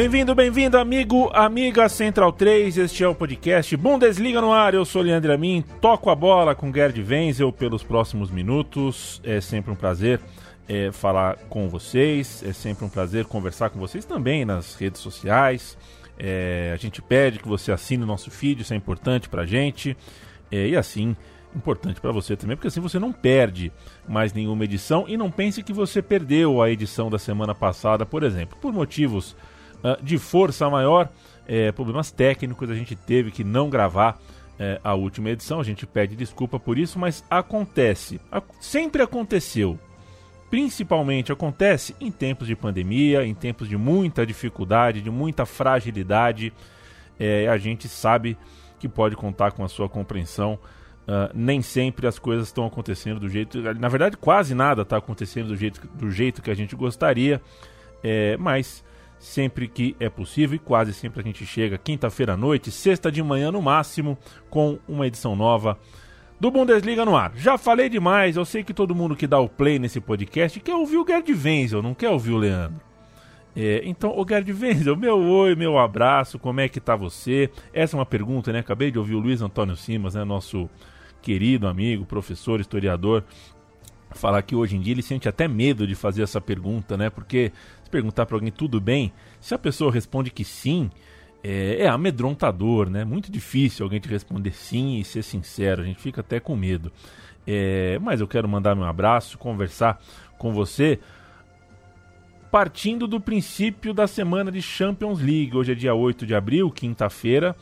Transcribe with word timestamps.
Bem-vindo, 0.00 0.34
bem-vindo, 0.34 0.78
amigo, 0.78 1.28
amiga 1.34 1.86
Central 1.86 2.32
3. 2.32 2.78
Este 2.78 3.04
é 3.04 3.06
o 3.06 3.14
podcast 3.14 3.76
Bundesliga 3.76 4.40
no 4.40 4.50
ar. 4.50 4.72
Eu 4.72 4.82
sou 4.82 5.02
Leandro 5.02 5.30
Amin, 5.30 5.62
toco 5.78 6.08
a 6.08 6.14
bola 6.14 6.54
com 6.54 6.72
Gerd 6.72 6.98
Wenzel 7.02 7.52
pelos 7.52 7.82
próximos 7.82 8.30
minutos. 8.30 9.20
É 9.22 9.42
sempre 9.42 9.70
um 9.70 9.74
prazer 9.74 10.18
é, 10.66 10.90
falar 10.90 11.36
com 11.50 11.68
vocês, 11.68 12.42
é 12.42 12.50
sempre 12.54 12.82
um 12.82 12.88
prazer 12.88 13.26
conversar 13.26 13.68
com 13.68 13.78
vocês 13.78 14.06
também 14.06 14.42
nas 14.42 14.74
redes 14.74 15.02
sociais. 15.02 15.76
É, 16.18 16.70
a 16.72 16.78
gente 16.78 17.02
pede 17.02 17.38
que 17.38 17.46
você 17.46 17.70
assine 17.70 18.02
o 18.02 18.06
nosso 18.06 18.30
feed, 18.30 18.62
isso 18.62 18.72
é 18.72 18.76
importante 18.78 19.28
pra 19.28 19.44
gente. 19.44 19.94
É, 20.50 20.68
e 20.68 20.76
assim, 20.78 21.14
importante 21.54 22.00
para 22.00 22.10
você 22.10 22.34
também, 22.38 22.56
porque 22.56 22.68
assim 22.68 22.80
você 22.80 22.98
não 22.98 23.12
perde 23.12 23.70
mais 24.08 24.32
nenhuma 24.32 24.64
edição 24.64 25.04
e 25.06 25.18
não 25.18 25.30
pense 25.30 25.62
que 25.62 25.74
você 25.74 26.00
perdeu 26.00 26.62
a 26.62 26.70
edição 26.70 27.10
da 27.10 27.18
semana 27.18 27.54
passada, 27.54 28.06
por 28.06 28.22
exemplo, 28.22 28.56
por 28.62 28.72
motivos 28.72 29.36
uh, 29.82 30.02
de 30.02 30.18
força 30.18 30.68
maior, 30.68 31.08
é, 31.46 31.72
problemas 31.72 32.10
técnicos, 32.10 32.70
a 32.70 32.74
gente 32.74 32.94
teve 32.94 33.30
que 33.30 33.42
não 33.42 33.68
gravar 33.68 34.20
é, 34.58 34.78
a 34.84 34.94
última 34.94 35.30
edição, 35.30 35.58
a 35.58 35.64
gente 35.64 35.86
pede 35.86 36.14
desculpa 36.14 36.60
por 36.60 36.78
isso, 36.78 36.98
mas 36.98 37.24
acontece, 37.30 38.20
sempre 38.60 39.02
aconteceu. 39.02 39.78
Principalmente 40.50 41.32
acontece 41.32 41.94
em 42.00 42.10
tempos 42.10 42.46
de 42.46 42.54
pandemia, 42.54 43.24
em 43.24 43.34
tempos 43.34 43.68
de 43.68 43.76
muita 43.76 44.26
dificuldade, 44.26 45.00
de 45.00 45.10
muita 45.10 45.46
fragilidade. 45.46 46.52
É, 47.18 47.48
a 47.48 47.56
gente 47.56 47.88
sabe 47.88 48.36
que 48.78 48.88
pode 48.88 49.14
contar 49.16 49.52
com 49.52 49.64
a 49.64 49.68
sua 49.68 49.88
compreensão. 49.88 50.58
Uh, 51.02 51.30
nem 51.34 51.62
sempre 51.62 52.06
as 52.06 52.18
coisas 52.18 52.48
estão 52.48 52.66
acontecendo 52.66 53.18
do 53.18 53.28
jeito. 53.28 53.60
Na 53.74 53.88
verdade, 53.88 54.16
quase 54.16 54.54
nada 54.54 54.82
está 54.82 54.96
acontecendo 54.96 55.48
do 55.48 55.56
jeito, 55.56 55.80
do 55.94 56.10
jeito 56.10 56.42
que 56.42 56.50
a 56.50 56.54
gente 56.54 56.74
gostaria. 56.76 57.40
É, 58.02 58.36
mas 58.36 58.84
sempre 59.20 59.68
que 59.68 59.94
é 60.00 60.08
possível 60.08 60.56
e 60.56 60.58
quase 60.58 60.94
sempre 60.94 61.20
a 61.20 61.22
gente 61.22 61.44
chega 61.44 61.76
quinta-feira 61.76 62.32
à 62.32 62.36
noite, 62.36 62.70
sexta 62.70 63.12
de 63.12 63.22
manhã 63.22 63.52
no 63.52 63.60
máximo, 63.60 64.18
com 64.48 64.78
uma 64.88 65.06
edição 65.06 65.36
nova 65.36 65.78
do 66.40 66.50
Bundesliga 66.50 67.04
no 67.04 67.14
ar. 67.14 67.32
Já 67.36 67.58
falei 67.58 67.90
demais, 67.90 68.36
eu 68.36 68.46
sei 68.46 68.64
que 68.64 68.72
todo 68.72 68.94
mundo 68.94 69.14
que 69.14 69.26
dá 69.26 69.38
o 69.38 69.48
play 69.48 69.78
nesse 69.78 70.00
podcast 70.00 70.58
quer 70.58 70.74
ouvir 70.74 70.96
o 70.96 71.06
Gerd 71.06 71.30
Wenzel, 71.30 71.82
não 71.82 71.94
quer 71.94 72.08
ouvir 72.08 72.32
o 72.32 72.38
Leandro. 72.38 72.80
É, 73.54 73.82
então, 73.84 74.16
o 74.16 74.26
Gerd 74.26 74.50
Wenzel, 74.50 74.96
meu 74.96 75.18
oi, 75.18 75.54
meu 75.54 75.78
abraço, 75.78 76.38
como 76.38 76.60
é 76.60 76.68
que 76.68 76.80
tá 76.80 76.96
você? 76.96 77.50
Essa 77.74 77.96
é 77.96 77.98
uma 77.98 78.06
pergunta, 78.06 78.52
né? 78.52 78.60
Acabei 78.60 78.90
de 78.90 78.98
ouvir 78.98 79.16
o 79.16 79.20
Luiz 79.20 79.42
Antônio 79.42 79.76
Simas, 79.76 80.14
né? 80.14 80.24
Nosso 80.24 80.70
querido 81.20 81.68
amigo, 81.68 82.06
professor, 82.06 82.58
historiador, 82.58 83.22
falar 84.12 84.40
que 84.42 84.54
hoje 84.54 84.76
em 84.76 84.80
dia 84.80 84.94
ele 84.94 85.02
sente 85.02 85.28
até 85.28 85.46
medo 85.46 85.86
de 85.86 85.94
fazer 85.94 86.22
essa 86.22 86.40
pergunta, 86.40 86.96
né? 86.96 87.10
Porque 87.10 87.52
perguntar 87.90 88.26
para 88.26 88.36
alguém 88.36 88.52
tudo 88.52 88.80
bem, 88.80 89.12
se 89.40 89.54
a 89.54 89.58
pessoa 89.58 89.92
responde 89.92 90.30
que 90.30 90.44
sim, 90.44 90.90
é, 91.42 91.84
é, 91.84 91.88
amedrontador, 91.88 92.88
né? 92.88 93.04
Muito 93.04 93.30
difícil 93.30 93.84
alguém 93.84 94.00
te 94.00 94.08
responder 94.08 94.52
sim 94.52 94.98
e 94.98 95.04
ser 95.04 95.22
sincero, 95.22 95.82
a 95.82 95.84
gente 95.84 96.00
fica 96.00 96.20
até 96.20 96.38
com 96.38 96.54
medo. 96.54 96.92
É, 97.46 97.98
mas 98.00 98.20
eu 98.20 98.28
quero 98.28 98.48
mandar 98.48 98.74
meu 98.74 98.84
abraço, 98.84 99.38
conversar 99.38 100.00
com 100.38 100.52
você, 100.52 100.98
partindo 102.50 103.06
do 103.06 103.20
princípio 103.20 103.94
da 103.94 104.06
semana 104.06 104.52
de 104.52 104.60
Champions 104.60 105.20
League. 105.20 105.56
Hoje 105.56 105.72
é 105.72 105.74
dia 105.74 105.94
8 105.94 106.26
de 106.26 106.34
abril, 106.34 106.70
quinta-feira. 106.70 107.56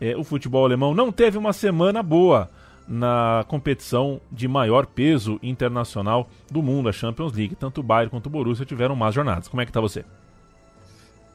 É, 0.00 0.16
o 0.16 0.24
futebol 0.24 0.64
alemão 0.64 0.94
não 0.94 1.12
teve 1.12 1.38
uma 1.38 1.52
semana 1.52 2.02
boa 2.02 2.50
na 2.90 3.44
competição 3.46 4.20
de 4.32 4.48
maior 4.48 4.84
peso 4.84 5.38
internacional 5.44 6.28
do 6.50 6.60
mundo, 6.60 6.88
a 6.88 6.92
Champions 6.92 7.32
League. 7.32 7.54
Tanto 7.54 7.80
o 7.80 7.84
Bayern 7.84 8.10
quanto 8.10 8.26
o 8.26 8.30
Borussia 8.30 8.66
tiveram 8.66 8.96
más 8.96 9.14
jornadas. 9.14 9.46
Como 9.46 9.62
é 9.62 9.64
que 9.64 9.70
está 9.70 9.80
você? 9.80 10.04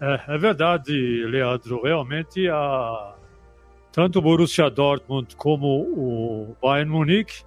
É, 0.02 0.36
é, 0.36 0.38
verdade, 0.38 0.92
Leandro. 1.26 1.82
Realmente, 1.82 2.46
a... 2.50 3.16
tanto 3.94 4.20
o 4.20 4.22
Borussia 4.22 4.70
Dortmund 4.70 5.34
como 5.38 5.66
o 5.66 6.58
Bayern 6.62 6.92
Munique, 6.92 7.44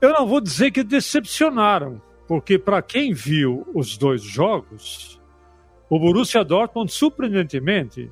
eu 0.00 0.12
não 0.12 0.24
vou 0.24 0.40
dizer 0.40 0.70
que 0.70 0.84
decepcionaram, 0.84 2.00
porque 2.28 2.56
para 2.56 2.80
quem 2.80 3.12
viu 3.12 3.66
os 3.74 3.98
dois 3.98 4.22
jogos, 4.22 5.20
o 5.90 5.98
Borussia 5.98 6.44
Dortmund, 6.44 6.92
surpreendentemente, 6.92 8.08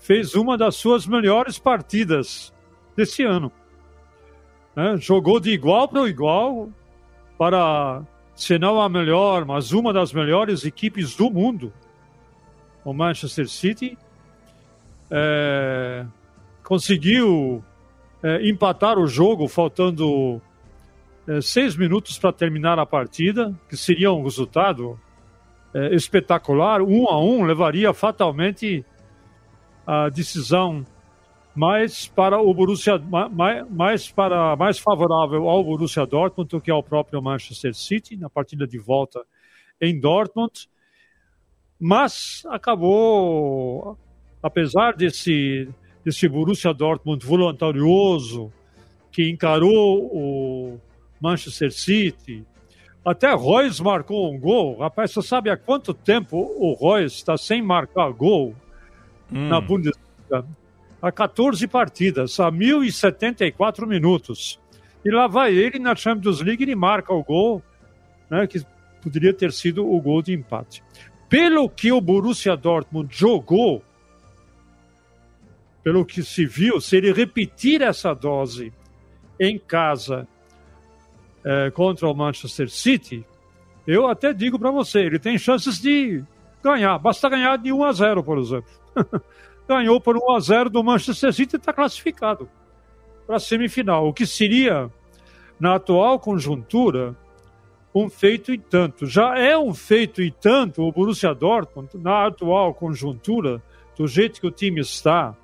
fez 0.00 0.34
uma 0.34 0.58
das 0.58 0.74
suas 0.74 1.06
melhores 1.06 1.56
partidas 1.56 2.52
desse 2.96 3.22
ano 3.22 3.52
né? 4.76 4.96
jogou 4.98 5.40
de 5.40 5.50
igual 5.50 5.88
para 5.88 6.06
igual 6.06 6.68
para, 7.38 8.02
se 8.34 8.58
não 8.58 8.80
a 8.80 8.88
melhor, 8.88 9.44
mas 9.44 9.72
uma 9.72 9.92
das 9.92 10.12
melhores 10.12 10.64
equipes 10.64 11.16
do 11.16 11.30
mundo, 11.30 11.72
o 12.84 12.92
Manchester 12.92 13.48
City. 13.48 13.98
É, 15.10 16.04
conseguiu 16.62 17.64
é, 18.22 18.48
empatar 18.48 18.98
o 18.98 19.06
jogo 19.06 19.46
faltando 19.46 20.40
é, 21.28 21.40
seis 21.40 21.76
minutos 21.76 22.18
para 22.18 22.32
terminar 22.32 22.78
a 22.78 22.86
partida, 22.86 23.54
que 23.68 23.76
seria 23.76 24.12
um 24.12 24.24
resultado 24.24 24.98
é, 25.72 25.94
espetacular. 25.94 26.82
Um 26.82 27.08
a 27.08 27.20
um 27.20 27.44
levaria 27.44 27.92
fatalmente 27.92 28.84
a 29.86 30.08
decisão 30.08 30.84
mais 31.56 32.06
para 32.06 32.38
o 32.38 32.52
Borussia, 32.52 32.98
mais, 32.98 33.68
mais, 33.70 34.10
para, 34.10 34.54
mais 34.56 34.78
favorável 34.78 35.48
ao 35.48 35.64
Borussia 35.64 36.04
Dortmund 36.04 36.50
do 36.50 36.60
que 36.60 36.70
ao 36.70 36.82
próprio 36.82 37.22
Manchester 37.22 37.74
City 37.74 38.14
na 38.14 38.28
partida 38.28 38.66
de 38.66 38.78
volta 38.78 39.24
em 39.80 39.98
Dortmund. 39.98 40.68
Mas 41.80 42.42
acabou, 42.50 43.98
apesar 44.42 44.94
desse, 44.94 45.68
desse 46.04 46.28
Borussia 46.28 46.74
Dortmund 46.74 47.24
voluntarioso 47.24 48.52
que 49.10 49.30
encarou 49.30 50.10
o 50.12 50.80
Manchester 51.18 51.72
City, 51.72 52.44
até 53.02 53.32
Royce 53.32 53.82
marcou 53.82 54.30
um 54.30 54.38
gol. 54.38 54.78
Rapaz, 54.78 55.12
você 55.12 55.22
sabe 55.22 55.48
há 55.48 55.56
quanto 55.56 55.94
tempo 55.94 56.36
o 56.36 56.74
Royce 56.74 57.16
está 57.16 57.38
sem 57.38 57.62
marcar 57.62 58.10
gol 58.12 58.54
hum. 59.32 59.48
na 59.48 59.58
Bundesliga? 59.58 60.44
A 61.00 61.12
14 61.12 61.66
partidas, 61.66 62.38
a 62.40 62.50
1.074 62.50 63.86
minutos. 63.86 64.58
E 65.04 65.10
lá 65.10 65.26
vai 65.26 65.54
ele 65.54 65.78
na 65.78 65.94
Champions 65.94 66.40
League 66.40 66.64
e 66.64 66.74
marca 66.74 67.12
o 67.12 67.22
gol, 67.22 67.62
né, 68.30 68.46
que 68.46 68.64
poderia 69.02 69.32
ter 69.32 69.52
sido 69.52 69.88
o 69.88 70.00
gol 70.00 70.20
de 70.22 70.32
empate. 70.32 70.82
Pelo 71.28 71.68
que 71.68 71.92
o 71.92 72.00
Borussia 72.00 72.56
Dortmund 72.56 73.14
jogou, 73.14 73.82
pelo 75.84 76.04
que 76.04 76.22
se 76.24 76.44
viu, 76.44 76.80
se 76.80 76.96
ele 76.96 77.12
repetir 77.12 77.82
essa 77.82 78.12
dose 78.12 78.72
em 79.38 79.58
casa 79.58 80.26
é, 81.44 81.70
contra 81.70 82.08
o 82.08 82.14
Manchester 82.14 82.68
City, 82.68 83.24
eu 83.86 84.08
até 84.08 84.32
digo 84.32 84.58
para 84.58 84.72
você, 84.72 85.00
ele 85.00 85.18
tem 85.18 85.38
chances 85.38 85.80
de 85.80 86.24
ganhar. 86.62 86.98
Basta 86.98 87.28
ganhar 87.28 87.56
de 87.56 87.72
1 87.72 87.84
a 87.84 87.92
0, 87.92 88.24
por 88.24 88.38
exemplo. 88.38 88.70
ganhou 89.68 90.00
por 90.00 90.16
1 90.16 90.32
a 90.32 90.40
0 90.40 90.70
do 90.70 90.82
Manchester 90.82 91.32
City 91.32 91.56
e 91.56 91.58
está 91.58 91.72
classificado 91.72 92.48
para 93.26 93.36
a 93.36 93.40
semifinal. 93.40 94.06
O 94.06 94.12
que 94.12 94.26
seria, 94.26 94.90
na 95.58 95.74
atual 95.74 96.20
conjuntura, 96.20 97.16
um 97.94 98.08
feito 98.08 98.52
e 98.52 98.58
tanto. 98.58 99.06
Já 99.06 99.38
é 99.38 99.56
um 99.56 99.72
feito 99.72 100.22
e 100.22 100.30
tanto 100.30 100.82
o 100.82 100.92
Borussia 100.92 101.34
Dortmund, 101.34 101.90
na 101.94 102.26
atual 102.26 102.74
conjuntura, 102.74 103.62
do 103.96 104.06
jeito 104.06 104.40
que 104.40 104.46
o 104.46 104.50
time 104.50 104.80
está, 104.80 105.34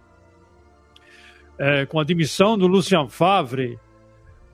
é, 1.58 1.86
com 1.86 1.98
a 1.98 2.04
demissão 2.04 2.58
do 2.58 2.66
Lucian 2.66 3.08
Favre 3.08 3.78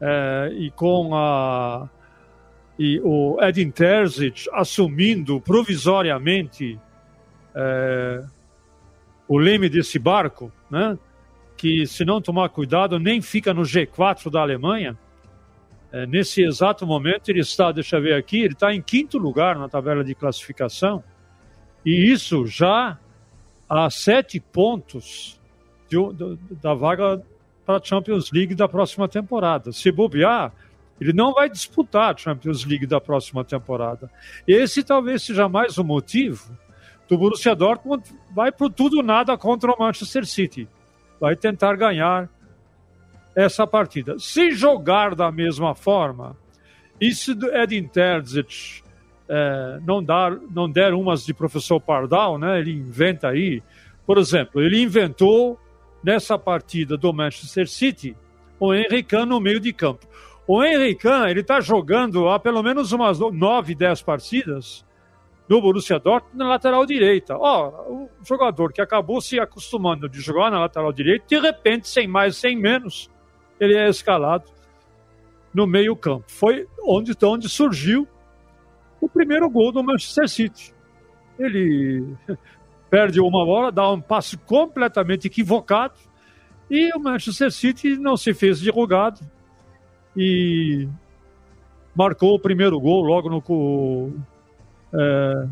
é, 0.01 0.51
e 0.53 0.71
com 0.71 1.15
a 1.15 1.89
e 2.79 3.01
o 3.03 3.37
Edin 3.43 3.73
Terzic 3.73 4.49
assumindo 4.53 5.41
provisoriamente 5.41 6.79
é, 7.53 8.25
o 9.29 9.37
leme 9.37 9.69
desse 9.69 9.99
barco, 9.99 10.51
né? 10.71 10.99
que 11.57 11.87
se 11.87 12.05
não 12.05 12.21
tomar 12.21 12.49
cuidado 12.49 12.99
nem 12.99 13.21
fica 13.21 13.53
no 13.53 13.63
G4 13.63 14.31
da 14.31 14.41
Alemanha. 14.41 14.97
É, 15.91 16.07
nesse 16.07 16.43
exato 16.43 16.87
momento 16.87 17.29
ele 17.29 17.41
está, 17.41 17.73
deixa 17.73 17.97
eu 17.97 18.03
ver 18.03 18.15
aqui, 18.15 18.43
ele 18.43 18.53
está 18.53 18.73
em 18.75 18.81
quinto 18.81 19.19
lugar 19.19 19.59
na 19.59 19.69
tabela 19.69 20.05
de 20.05 20.15
classificação 20.15 21.03
e 21.85 22.13
isso 22.13 22.47
já 22.47 22.99
a 23.69 23.91
sete 23.91 24.39
pontos 24.39 25.41
de, 25.89 25.97
da 26.63 26.75
vaga 26.75 27.23
para 27.65 27.77
a 27.77 27.83
Champions 27.83 28.31
League 28.31 28.55
da 28.55 28.69
próxima 28.69 29.09
temporada. 29.09 29.73
Se 29.73 29.91
bobear, 29.91 30.53
ele 31.01 31.13
não 31.13 31.33
vai 31.33 31.49
disputar 31.49 32.15
a 32.15 32.17
Champions 32.17 32.65
League 32.65 32.87
da 32.87 33.01
próxima 33.01 33.45
temporada. 33.45 34.11
Esse 34.47 34.83
talvez 34.83 35.23
seja 35.23 35.49
mais 35.49 35.79
o 35.79 35.85
motivo 35.85 36.57
do 37.09 37.17
Borussia 37.17 37.55
Dortmund 37.55 38.05
vai 38.35 38.53
por 38.53 38.71
tudo 38.71 39.03
nada 39.03 39.37
contra 39.37 39.73
o 39.73 39.79
Manchester 39.79 40.27
City. 40.27 40.69
Vai 41.19 41.35
tentar 41.35 41.75
ganhar 41.77 42.29
essa 43.35 43.67
partida. 43.67 44.19
Se 44.19 44.51
jogar 44.51 45.15
da 45.15 45.33
mesma 45.33 45.75
forma, 45.75 46.37
e 47.01 47.13
se 47.13 47.33
Edin 47.53 47.87
Terzic 47.89 48.83
é, 49.29 49.79
não, 49.87 50.03
dar, 50.03 50.33
não 50.51 50.71
der 50.71 50.93
umas 50.93 51.25
de 51.25 51.33
professor 51.33 51.81
Pardal, 51.81 52.39
né, 52.39 52.59
ele 52.59 52.73
inventa 52.73 53.29
aí, 53.29 53.63
por 54.07 54.19
exemplo, 54.19 54.61
ele 54.61 54.81
inventou 54.81 55.59
nessa 56.03 56.39
partida 56.39 56.97
do 56.97 57.13
Manchester 57.13 57.69
City 57.69 58.17
o 58.59 58.75
Henrique 58.75 59.17
no 59.25 59.41
meio 59.41 59.61
de 59.61 59.73
campo. 59.73 60.07
O 60.47 60.65
Henrique, 60.65 61.07
ele 61.29 61.41
está 61.41 61.61
jogando 61.61 62.29
há 62.29 62.39
pelo 62.39 62.63
menos 62.63 62.91
umas 62.93 63.19
9, 63.19 63.75
10 63.75 64.03
partidas 64.03 64.85
no 65.49 65.61
Borussia 65.61 65.99
Dortmund 65.99 66.37
na 66.37 66.49
lateral 66.49 66.85
direita. 66.85 67.37
Ó, 67.37 67.69
o 67.89 68.09
jogador 68.25 68.73
que 68.73 68.81
acabou 68.81 69.21
se 69.21 69.41
acostumando 69.41 70.09
de 70.09 70.21
jogar 70.21 70.51
na 70.51 70.61
lateral 70.61 70.93
direita, 70.93 71.25
de 71.27 71.39
repente, 71.39 71.89
sem 71.89 72.07
mais, 72.07 72.37
sem 72.37 72.57
menos, 72.57 73.11
ele 73.59 73.77
é 73.77 73.89
escalado 73.89 74.45
no 75.55 75.67
meio 75.67 75.97
campo. 75.97 76.25
Foi 76.29 76.67
onde, 76.85 77.13
onde 77.25 77.49
surgiu 77.49 78.07
o 79.01 79.09
primeiro 79.09 79.49
gol 79.49 79.73
do 79.73 79.83
Manchester 79.83 80.29
City. 80.29 80.75
Ele 81.39 82.05
perde 82.91 83.21
uma 83.21 83.45
bola, 83.45 83.73
dá 83.73 83.91
um 83.91 84.01
passe 84.01 84.37
completamente 84.37 85.27
equivocado 85.27 85.95
e 86.71 86.91
o 86.95 87.01
Manchester 87.01 87.51
City 87.51 87.97
não 87.97 88.17
se 88.17 88.35
fez 88.35 88.61
de 88.61 88.71
e 90.17 90.89
marcou 91.95 92.35
o 92.35 92.39
primeiro 92.39 92.79
gol 92.79 93.03
logo 93.03 93.31
no 93.31 93.41
é, 94.93 95.49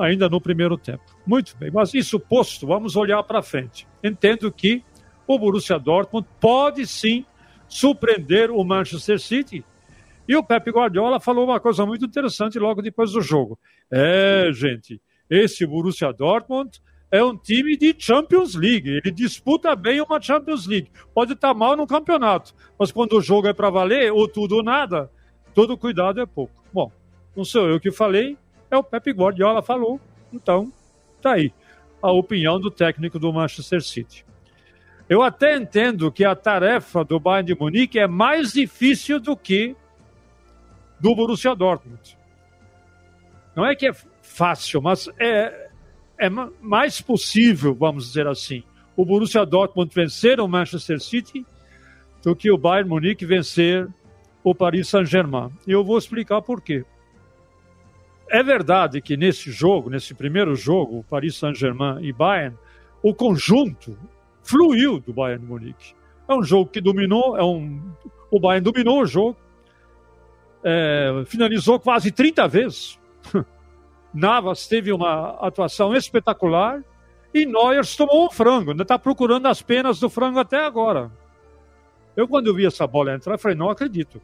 ainda 0.00 0.28
no 0.28 0.40
primeiro 0.40 0.76
tempo. 0.76 1.04
Muito 1.26 1.56
bem, 1.56 1.70
mas 1.70 1.94
isso 1.94 2.18
posto, 2.18 2.66
vamos 2.66 2.96
olhar 2.96 3.22
para 3.22 3.42
frente. 3.42 3.86
Entendo 4.02 4.50
que 4.50 4.82
o 5.26 5.38
Borussia 5.38 5.78
Dortmund 5.78 6.26
pode 6.40 6.86
sim 6.86 7.24
surpreender 7.68 8.50
o 8.50 8.62
Manchester 8.64 9.18
City. 9.18 9.64
E 10.26 10.36
o 10.36 10.42
Pepe 10.42 10.70
Guardiola 10.70 11.20
falou 11.20 11.44
uma 11.44 11.60
coisa 11.60 11.84
muito 11.84 12.04
interessante 12.04 12.58
logo 12.58 12.80
depois 12.80 13.12
do 13.12 13.20
jogo. 13.20 13.58
É, 13.90 14.50
gente, 14.52 15.00
esse 15.28 15.66
Borussia 15.66 16.12
Dortmund 16.12 16.80
é 17.10 17.22
um 17.22 17.36
time 17.36 17.76
de 17.76 17.94
Champions 17.96 18.54
League. 18.54 18.88
Ele 18.88 19.10
disputa 19.10 19.76
bem 19.76 20.00
uma 20.00 20.20
Champions 20.20 20.66
League. 20.66 20.90
Pode 21.14 21.34
estar 21.34 21.54
mal 21.54 21.76
no 21.76 21.86
campeonato, 21.86 22.54
mas 22.78 22.90
quando 22.90 23.16
o 23.16 23.20
jogo 23.20 23.46
é 23.46 23.52
para 23.52 23.70
valer, 23.70 24.12
ou 24.12 24.26
tudo 24.26 24.56
ou 24.56 24.62
nada, 24.62 25.10
todo 25.54 25.76
cuidado 25.76 26.20
é 26.20 26.26
pouco. 26.26 26.52
Bom, 26.72 26.90
não 27.36 27.44
sou 27.44 27.68
eu 27.68 27.78
que 27.78 27.92
falei, 27.92 28.36
é 28.74 28.78
o 28.78 28.84
Pepe 28.84 29.12
Guardiola 29.12 29.62
falou. 29.62 30.00
Então, 30.32 30.72
tá 31.22 31.32
aí 31.32 31.52
a 32.02 32.12
opinião 32.12 32.60
do 32.60 32.70
técnico 32.70 33.18
do 33.18 33.32
Manchester 33.32 33.82
City. 33.82 34.26
Eu 35.08 35.22
até 35.22 35.56
entendo 35.56 36.12
que 36.12 36.22
a 36.22 36.34
tarefa 36.34 37.02
do 37.02 37.18
Bayern 37.18 37.46
de 37.46 37.58
Munique 37.58 37.98
é 37.98 38.06
mais 38.06 38.52
difícil 38.52 39.18
do 39.18 39.34
que 39.34 39.74
do 41.00 41.14
Borussia 41.14 41.54
Dortmund. 41.54 42.18
Não 43.56 43.64
é 43.64 43.74
que 43.74 43.86
é 43.86 43.92
fácil, 44.20 44.82
mas 44.82 45.08
é, 45.18 45.70
é 46.18 46.28
mais 46.28 47.00
possível, 47.00 47.74
vamos 47.74 48.08
dizer 48.08 48.26
assim, 48.26 48.62
o 48.94 49.04
Borussia 49.04 49.46
Dortmund 49.46 49.94
vencer 49.94 50.40
o 50.40 50.48
Manchester 50.48 51.00
City 51.00 51.44
do 52.22 52.36
que 52.36 52.50
o 52.50 52.58
Bayern 52.58 52.88
Munique 52.88 53.24
vencer 53.24 53.88
o 54.42 54.54
Paris 54.54 54.88
Saint-Germain. 54.88 55.50
E 55.66 55.72
eu 55.72 55.82
vou 55.82 55.96
explicar 55.96 56.42
por 56.42 56.60
quê. 56.60 56.84
É 58.34 58.42
verdade 58.42 59.00
que 59.00 59.16
nesse 59.16 59.52
jogo, 59.52 59.88
nesse 59.88 60.12
primeiro 60.12 60.56
jogo, 60.56 61.06
Paris 61.08 61.36
Saint-Germain 61.36 62.04
e 62.04 62.12
Bayern, 62.12 62.58
o 63.00 63.14
conjunto 63.14 63.96
fluiu 64.42 64.98
do 64.98 65.12
Bayern 65.12 65.46
Munique. 65.46 65.94
É 66.26 66.34
um 66.34 66.42
jogo 66.42 66.68
que 66.68 66.80
dominou, 66.80 67.38
é 67.38 67.44
um, 67.44 67.80
o 68.32 68.40
Bayern 68.40 68.64
dominou 68.64 69.02
o 69.02 69.06
jogo, 69.06 69.36
é, 70.64 71.22
finalizou 71.26 71.78
quase 71.78 72.10
30 72.10 72.48
vezes. 72.48 72.98
Navas 74.12 74.66
teve 74.66 74.90
uma 74.90 75.38
atuação 75.38 75.94
espetacular 75.94 76.82
e 77.32 77.46
Neuer 77.46 77.84
tomou 77.96 78.26
um 78.26 78.30
frango. 78.30 78.72
Ainda 78.72 78.82
está 78.82 78.98
procurando 78.98 79.46
as 79.46 79.62
penas 79.62 80.00
do 80.00 80.10
frango 80.10 80.40
até 80.40 80.58
agora. 80.58 81.08
Eu, 82.16 82.26
quando 82.26 82.48
eu 82.48 82.54
vi 82.56 82.66
essa 82.66 82.84
bola 82.84 83.14
entrar, 83.14 83.38
falei, 83.38 83.56
não 83.56 83.70
acredito. 83.70 84.20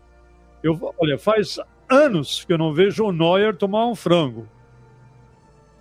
Eu, 0.65 0.93
olha, 0.99 1.17
faz 1.17 1.61
anos 1.91 2.45
que 2.45 2.53
eu 2.53 2.59
não 2.59 2.73
vejo 2.73 3.05
o 3.05 3.13
Neuer 3.13 3.57
tomar 3.57 3.87
um 3.87 3.95
frango. 3.95 4.47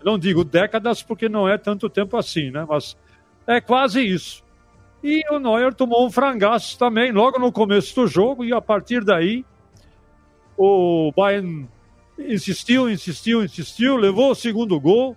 não 0.03 0.17
digo 0.17 0.43
décadas, 0.43 1.03
porque 1.03 1.29
não 1.29 1.47
é 1.47 1.57
tanto 1.57 1.89
tempo 1.89 2.17
assim, 2.17 2.51
né? 2.51 2.65
Mas 2.67 2.97
é 3.45 3.61
quase 3.61 4.01
isso. 4.01 4.43
E 5.03 5.23
o 5.29 5.39
Neuer 5.39 5.73
tomou 5.73 6.05
um 6.05 6.11
frangaço 6.11 6.77
também, 6.77 7.11
logo 7.11 7.39
no 7.39 7.51
começo 7.51 7.95
do 7.95 8.07
jogo, 8.07 8.43
e 8.43 8.51
a 8.53 8.61
partir 8.61 9.03
daí, 9.03 9.45
o 10.57 11.11
Bayern 11.15 11.67
insistiu, 12.17 12.89
insistiu, 12.89 13.43
insistiu, 13.43 13.95
levou 13.95 14.31
o 14.31 14.35
segundo 14.35 14.79
gol. 14.79 15.15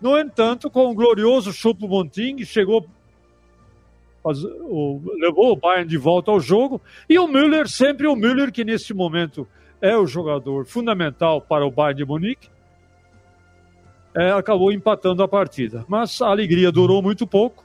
No 0.00 0.18
entanto, 0.18 0.70
com 0.70 0.90
o 0.90 0.94
glorioso 0.94 1.52
Chupo 1.52 1.88
Monting, 1.88 2.44
chegou, 2.44 2.86
levou 4.24 5.52
o 5.52 5.56
Bayern 5.56 5.88
de 5.88 5.96
volta 5.96 6.30
ao 6.30 6.40
jogo. 6.40 6.80
E 7.08 7.18
o 7.18 7.26
Müller, 7.26 7.68
sempre 7.68 8.06
o 8.06 8.16
Müller, 8.16 8.52
que 8.52 8.64
nesse 8.64 8.92
momento 8.92 9.48
é 9.80 9.96
o 9.96 10.06
jogador 10.06 10.66
fundamental 10.66 11.40
para 11.40 11.66
o 11.66 11.70
Bayern 11.70 11.98
de 11.98 12.04
Munique, 12.04 12.48
é, 14.14 14.30
acabou 14.32 14.72
empatando 14.72 15.22
a 15.22 15.28
partida. 15.28 15.84
Mas 15.88 16.20
a 16.20 16.28
alegria 16.28 16.72
durou 16.72 17.00
muito 17.00 17.26
pouco. 17.26 17.64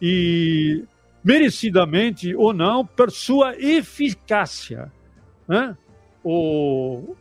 E 0.00 0.84
merecidamente 1.22 2.34
ou 2.34 2.52
não, 2.52 2.84
por 2.84 3.10
sua 3.10 3.54
eficácia. 3.56 4.90
Né? 5.46 5.76
o 6.22 7.16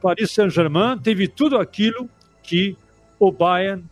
Paris 0.00 0.30
Saint-Germain 0.30 0.98
teve 0.98 1.28
tudo 1.28 1.58
aquilo 1.58 2.08
que 2.42 2.76
o 3.18 3.30
Bayern 3.32 3.84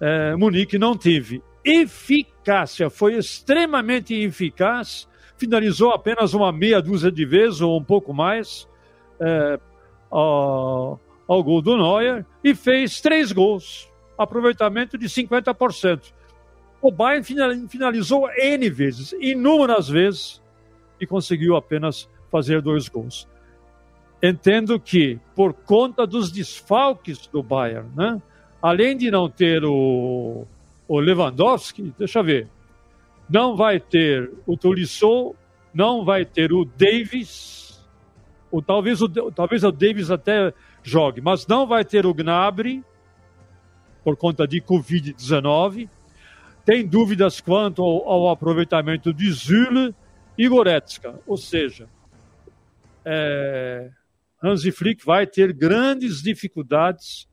é, 0.00 0.34
Munique 0.36 0.78
não 0.78 0.96
teve. 0.96 1.42
Eficácia, 1.64 2.90
foi 2.90 3.14
extremamente 3.14 4.14
eficaz, 4.14 5.08
finalizou 5.36 5.90
apenas 5.90 6.34
uma 6.34 6.52
meia 6.52 6.80
dúzia 6.80 7.10
de 7.10 7.24
vezes 7.24 7.60
ou 7.60 7.78
um 7.78 7.84
pouco 7.84 8.12
mais 8.12 8.68
é, 9.20 9.58
ao, 10.10 11.00
ao 11.26 11.42
gol 11.42 11.60
do 11.60 11.76
Neuer 11.76 12.24
e 12.42 12.54
fez 12.54 13.00
três 13.00 13.32
gols, 13.32 13.88
aproveitamento 14.16 14.96
de 14.96 15.06
50%. 15.06 16.12
O 16.80 16.90
Bayern 16.90 17.24
finalizou 17.68 18.28
N 18.30 18.68
vezes, 18.68 19.14
inúmeras 19.18 19.88
vezes, 19.88 20.42
e 21.00 21.06
conseguiu 21.06 21.56
apenas 21.56 22.08
fazer 22.30 22.60
dois 22.60 22.88
gols. 22.88 23.26
Entendo 24.22 24.78
que, 24.78 25.18
por 25.34 25.52
conta 25.52 26.06
dos 26.06 26.30
desfalques 26.30 27.26
do 27.26 27.42
Bayern, 27.42 27.88
né? 27.96 28.20
além 28.60 28.96
de 28.96 29.10
não 29.10 29.28
ter 29.28 29.64
o, 29.64 30.46
o 30.88 30.98
Lewandowski, 30.98 31.92
deixa 31.98 32.20
eu 32.20 32.24
ver, 32.24 32.48
não 33.28 33.56
vai 33.56 33.80
ter 33.80 34.30
o 34.46 34.56
Tolisso, 34.56 35.34
não 35.72 36.04
vai 36.04 36.24
ter 36.24 36.52
o 36.52 36.64
Davis, 36.64 37.84
ou 38.50 38.62
talvez 38.62 39.02
o, 39.02 39.08
talvez 39.08 39.64
o 39.64 39.72
Davis 39.72 40.10
até 40.10 40.52
jogue, 40.82 41.20
mas 41.20 41.46
não 41.46 41.66
vai 41.66 41.84
ter 41.84 42.06
o 42.06 42.14
Gnabry, 42.14 42.84
por 44.04 44.16
conta 44.16 44.46
de 44.46 44.60
Covid-19. 44.60 45.88
Tem 46.64 46.86
dúvidas 46.86 47.40
quanto 47.40 47.82
ao, 47.82 48.08
ao 48.08 48.28
aproveitamento 48.30 49.12
de 49.12 49.30
Zule 49.32 49.94
e 50.36 50.46
Goretzka, 50.46 51.18
ou 51.26 51.36
seja, 51.36 51.88
é, 53.04 53.90
Hansi 54.42 54.70
Flick 54.70 55.04
vai 55.04 55.26
ter 55.26 55.52
grandes 55.52 56.22
dificuldades 56.22 57.26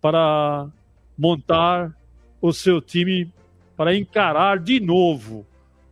para 0.00 0.68
montar 1.16 1.96
o 2.40 2.52
seu 2.52 2.80
time 2.80 3.32
para 3.76 3.96
encarar 3.96 4.58
de 4.58 4.80
novo 4.80 5.46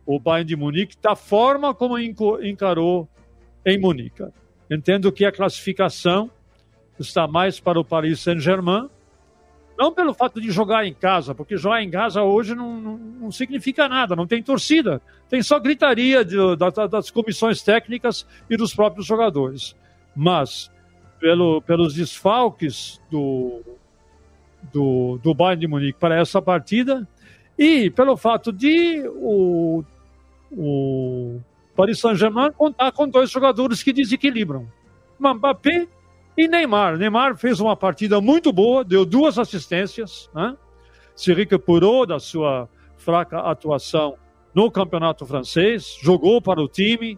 o 0.05 0.19
Bayern 0.19 0.47
de 0.47 0.55
Munique 0.55 0.97
da 1.01 1.15
forma 1.15 1.73
como 1.73 1.97
encarou 1.97 3.07
em 3.65 3.79
Munique. 3.79 4.23
Entendo 4.69 5.11
que 5.11 5.25
a 5.25 5.31
classificação 5.31 6.29
está 6.99 7.27
mais 7.27 7.59
para 7.59 7.79
o 7.79 7.85
Paris 7.85 8.19
Saint-Germain, 8.19 8.89
não 9.77 9.91
pelo 9.91 10.13
fato 10.13 10.39
de 10.39 10.51
jogar 10.51 10.85
em 10.85 10.93
casa, 10.93 11.33
porque 11.33 11.57
jogar 11.57 11.81
em 11.81 11.89
casa 11.89 12.21
hoje 12.21 12.53
não, 12.53 12.79
não, 12.79 12.97
não 12.97 13.31
significa 13.31 13.89
nada, 13.89 14.15
não 14.15 14.27
tem 14.27 14.43
torcida, 14.43 15.01
tem 15.29 15.41
só 15.41 15.59
gritaria 15.59 16.23
de, 16.23 16.37
das 16.89 17.09
comissões 17.09 17.61
técnicas 17.61 18.25
e 18.49 18.55
dos 18.55 18.73
próprios 18.73 19.05
jogadores. 19.05 19.75
Mas, 20.15 20.71
pelo, 21.19 21.61
pelos 21.61 21.95
desfalques 21.95 23.01
do, 23.09 23.61
do, 24.71 25.19
do 25.23 25.33
Bayern 25.33 25.61
de 25.61 25.67
Munique 25.67 25.99
para 25.99 26.19
essa 26.19 26.41
partida 26.41 27.07
e 27.57 27.89
pelo 27.89 28.17
fato 28.17 28.51
de 28.51 29.03
o, 29.07 29.83
o 30.51 31.39
Paris 31.75 31.99
Saint-Germain 31.99 32.51
contar 32.51 32.91
com 32.91 33.07
dois 33.07 33.29
jogadores 33.29 33.83
que 33.83 33.93
desequilibram, 33.93 34.67
Mbappé 35.19 35.87
e 36.37 36.47
Neymar. 36.47 36.97
Neymar 36.97 37.37
fez 37.37 37.59
uma 37.59 37.75
partida 37.75 38.19
muito 38.19 38.51
boa, 38.51 38.83
deu 38.83 39.05
duas 39.05 39.37
assistências, 39.37 40.29
né? 40.33 40.57
se 41.15 41.33
recuperou 41.33 42.05
da 42.05 42.19
sua 42.19 42.67
fraca 42.97 43.39
atuação 43.39 44.17
no 44.53 44.69
campeonato 44.69 45.25
francês, 45.25 45.97
jogou 46.01 46.41
para 46.41 46.61
o 46.61 46.67
time 46.67 47.17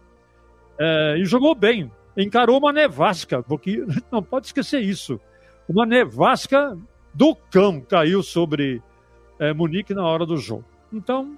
é, 0.78 1.16
e 1.18 1.24
jogou 1.24 1.54
bem. 1.54 1.90
Encarou 2.16 2.58
uma 2.58 2.72
nevasca, 2.72 3.42
porque 3.42 3.84
não 4.10 4.22
pode 4.22 4.46
esquecer 4.46 4.80
isso. 4.80 5.20
Uma 5.68 5.84
nevasca 5.84 6.76
do 7.12 7.34
cão 7.50 7.80
caiu 7.80 8.22
sobre 8.22 8.82
é, 9.38 9.52
Munique 9.52 9.94
na 9.94 10.04
hora 10.04 10.24
do 10.24 10.36
jogo. 10.36 10.64
Então, 10.92 11.36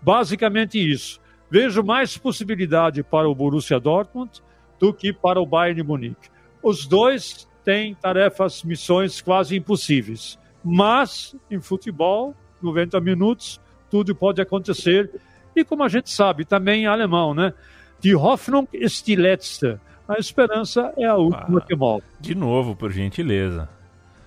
basicamente 0.00 0.78
isso. 0.78 1.20
Vejo 1.50 1.82
mais 1.82 2.16
possibilidade 2.16 3.02
para 3.02 3.28
o 3.28 3.34
Borussia 3.34 3.80
Dortmund 3.80 4.42
do 4.78 4.94
que 4.94 5.12
para 5.12 5.40
o 5.40 5.46
Bayern 5.46 5.82
de 5.82 5.86
Munique. 5.86 6.30
Os 6.62 6.86
dois 6.86 7.48
têm 7.64 7.94
tarefas, 7.94 8.62
missões 8.62 9.20
quase 9.20 9.56
impossíveis. 9.56 10.38
Mas, 10.64 11.34
em 11.50 11.60
futebol, 11.60 12.34
90 12.62 13.00
minutos, 13.00 13.60
tudo 13.90 14.14
pode 14.14 14.40
acontecer. 14.40 15.10
E 15.56 15.64
como 15.64 15.82
a 15.82 15.88
gente 15.88 16.10
sabe, 16.10 16.44
também 16.44 16.82
em 16.82 16.86
alemão, 16.86 17.34
né? 17.34 17.52
Die 18.00 18.14
Hoffnung 18.14 18.68
ist 18.72 19.06
die 19.06 19.16
letzte. 19.16 19.78
A 20.08 20.18
esperança 20.18 20.92
é 20.96 21.04
a 21.04 21.16
última 21.16 21.58
ah, 21.58 21.66
que 21.66 21.76
morre. 21.76 22.02
De 22.18 22.34
novo, 22.34 22.74
por 22.74 22.90
gentileza. 22.90 23.68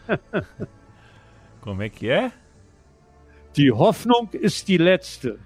Como 1.59 1.81
é 1.81 1.89
que 1.89 2.09
é? 2.09 2.31
Die 3.55 3.71
Hoffnung 3.71 4.29
ist 4.33 4.67
die 4.67 4.77
letzte. 4.77 5.39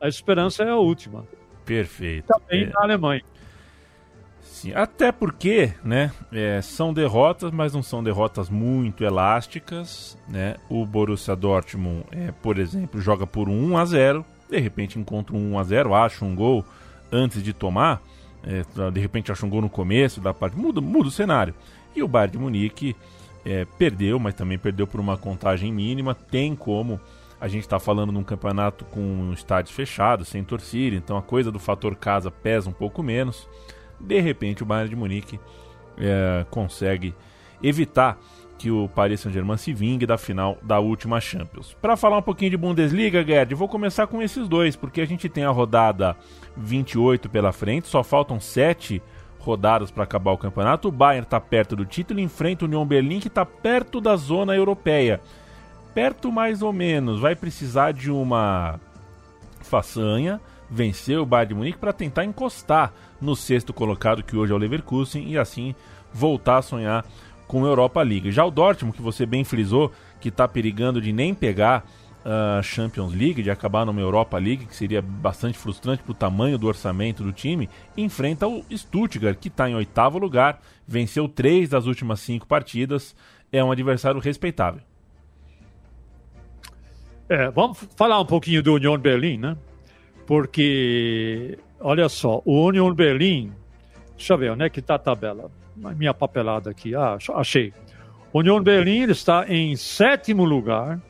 A 0.00 0.08
esperança 0.08 0.62
é 0.62 0.70
a 0.70 0.76
última. 0.76 1.26
Perfeito. 1.64 2.26
Também 2.26 2.64
é. 2.64 2.66
na 2.70 2.82
Alemanha. 2.82 3.22
Sim, 4.40 4.72
até 4.74 5.10
porque, 5.10 5.72
né, 5.84 6.12
é, 6.32 6.60
são 6.60 6.92
derrotas, 6.92 7.50
mas 7.50 7.72
não 7.72 7.82
são 7.82 8.02
derrotas 8.02 8.50
muito 8.50 9.04
elásticas, 9.04 10.18
né? 10.28 10.56
O 10.68 10.84
Borussia 10.84 11.34
Dortmund, 11.34 12.04
é, 12.10 12.30
por 12.30 12.58
exemplo, 12.58 13.00
joga 13.00 13.26
por 13.26 13.48
um 13.48 13.72
1 13.72 13.76
a 13.76 13.84
0, 13.84 14.24
de 14.50 14.58
repente 14.58 14.98
encontra 14.98 15.34
um 15.34 15.52
1 15.52 15.58
a 15.58 15.64
0, 15.64 15.94
acha 15.94 16.24
um 16.24 16.34
gol 16.34 16.64
antes 17.12 17.42
de 17.42 17.52
tomar, 17.52 18.02
é, 18.42 18.64
de 18.90 19.00
repente 19.00 19.30
acha 19.30 19.46
um 19.46 19.50
gol 19.50 19.62
no 19.62 19.70
começo 19.70 20.20
da 20.20 20.34
parte, 20.34 20.56
muda, 20.56 20.80
muda 20.80 21.08
o 21.08 21.12
cenário. 21.12 21.54
E 21.94 22.02
o 22.02 22.08
Bayern 22.08 22.32
de 22.32 22.38
Munique 22.38 22.96
é, 23.44 23.64
perdeu, 23.78 24.18
mas 24.18 24.34
também 24.34 24.58
perdeu 24.58 24.86
por 24.86 25.00
uma 25.00 25.16
contagem 25.16 25.72
mínima. 25.72 26.14
Tem 26.14 26.54
como 26.54 27.00
a 27.40 27.48
gente 27.48 27.62
está 27.62 27.80
falando 27.80 28.12
num 28.12 28.22
campeonato 28.22 28.84
com 28.84 29.00
um 29.00 29.32
estádio 29.32 29.72
fechado, 29.72 30.24
sem 30.24 30.44
torcida, 30.44 30.94
então 30.94 31.16
a 31.16 31.22
coisa 31.22 31.50
do 31.50 31.58
fator 31.58 31.96
casa 31.96 32.30
pesa 32.30 32.68
um 32.68 32.72
pouco 32.72 33.02
menos. 33.02 33.48
De 33.98 34.20
repente, 34.20 34.62
o 34.62 34.66
Bayern 34.66 34.90
de 34.90 34.96
Munique 34.96 35.40
é, 35.98 36.44
consegue 36.50 37.14
evitar 37.62 38.18
que 38.58 38.70
o 38.70 38.88
Paris 38.88 39.20
Saint-Germain 39.20 39.56
se 39.56 39.72
vingue 39.72 40.04
da 40.04 40.18
final 40.18 40.58
da 40.62 40.78
última 40.78 41.18
Champions. 41.18 41.74
Para 41.80 41.96
falar 41.96 42.18
um 42.18 42.22
pouquinho 42.22 42.50
de 42.50 42.58
Bundesliga, 42.58 43.24
Gerd, 43.24 43.54
vou 43.54 43.68
começar 43.68 44.06
com 44.06 44.20
esses 44.20 44.46
dois, 44.46 44.76
porque 44.76 45.00
a 45.00 45.06
gente 45.06 45.30
tem 45.30 45.44
a 45.44 45.50
rodada 45.50 46.14
28 46.58 47.30
pela 47.30 47.52
frente, 47.52 47.88
só 47.88 48.04
faltam 48.04 48.38
7 48.38 49.02
rodadas 49.38 49.90
para 49.90 50.04
acabar 50.04 50.32
o 50.32 50.38
campeonato. 50.38 50.88
O 50.88 50.92
Bayern 50.92 51.24
está 51.24 51.40
perto 51.40 51.74
do 51.74 51.86
título 51.86 52.20
enfrenta 52.20 52.66
o 52.66 52.68
Union 52.68 52.84
Berlin, 52.84 53.18
que 53.18 53.28
está 53.28 53.46
perto 53.46 53.98
da 53.98 54.14
zona 54.14 54.54
europeia. 54.54 55.22
Perto 55.94 56.30
mais 56.30 56.62
ou 56.62 56.72
menos. 56.72 57.20
Vai 57.20 57.34
precisar 57.34 57.92
de 57.92 58.10
uma 58.10 58.78
façanha, 59.60 60.40
vencer 60.70 61.18
o 61.18 61.26
Bayern 61.26 61.48
de 61.48 61.54
Munique 61.54 61.78
para 61.78 61.92
tentar 61.92 62.24
encostar 62.24 62.92
no 63.20 63.36
sexto 63.36 63.72
colocado, 63.72 64.22
que 64.22 64.36
hoje 64.36 64.52
é 64.52 64.54
o 64.54 64.58
Leverkusen, 64.58 65.28
e 65.28 65.36
assim 65.36 65.74
voltar 66.12 66.58
a 66.58 66.62
sonhar 66.62 67.04
com 67.46 67.64
a 67.64 67.68
Europa 67.68 68.02
League. 68.02 68.30
Já 68.30 68.44
o 68.44 68.50
Dortmund, 68.50 68.96
que 68.96 69.02
você 69.02 69.26
bem 69.26 69.44
frisou, 69.44 69.92
que 70.20 70.28
está 70.28 70.46
perigando 70.46 71.00
de 71.00 71.12
nem 71.12 71.34
pegar 71.34 71.84
uh, 72.20 72.62
Champions 72.62 73.12
League, 73.12 73.42
de 73.42 73.50
acabar 73.50 73.84
numa 73.84 74.00
Europa 74.00 74.38
League, 74.38 74.66
que 74.66 74.76
seria 74.76 75.02
bastante 75.02 75.58
frustrante 75.58 76.02
para 76.02 76.12
o 76.12 76.14
tamanho 76.14 76.58
do 76.58 76.66
orçamento 76.66 77.22
do 77.22 77.32
time, 77.32 77.68
enfrenta 77.96 78.46
o 78.46 78.64
Stuttgart, 78.70 79.38
que 79.38 79.48
está 79.48 79.68
em 79.68 79.74
oitavo 79.74 80.18
lugar, 80.18 80.60
venceu 80.86 81.28
três 81.28 81.68
das 81.68 81.86
últimas 81.86 82.20
cinco 82.20 82.46
partidas, 82.46 83.14
é 83.52 83.62
um 83.62 83.72
adversário 83.72 84.20
respeitável. 84.20 84.82
É, 87.30 87.48
vamos 87.48 87.78
falar 87.94 88.20
um 88.20 88.26
pouquinho 88.26 88.60
do 88.60 88.74
Union 88.74 88.98
Berlin, 88.98 89.38
né? 89.38 89.56
Porque, 90.26 91.56
olha 91.78 92.08
só, 92.08 92.42
o 92.44 92.66
Union 92.66 92.92
Berlin, 92.92 93.52
deixa 94.16 94.34
eu 94.34 94.38
ver, 94.38 94.50
onde 94.50 94.64
é 94.64 94.68
que 94.68 94.80
está 94.80 94.96
a 94.96 94.98
tabela? 94.98 95.48
Minha 95.76 96.12
papelada 96.12 96.70
aqui, 96.70 96.92
ah, 96.92 97.16
achei. 97.36 97.72
Union 98.34 98.60
Berlin 98.60 99.08
está 99.08 99.44
em 99.48 99.76
sétimo 99.76 100.44
lugar, 100.44 101.00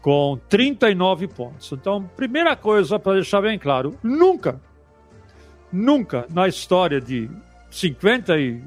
com 0.00 0.40
39 0.48 1.28
pontos. 1.28 1.70
Então, 1.72 2.08
primeira 2.16 2.56
coisa 2.56 2.98
para 2.98 3.12
deixar 3.12 3.42
bem 3.42 3.58
claro: 3.58 3.94
nunca, 4.02 4.58
nunca 5.70 6.24
na 6.30 6.48
história 6.48 7.02
de 7.02 7.28
50 7.70 8.38
e 8.38 8.62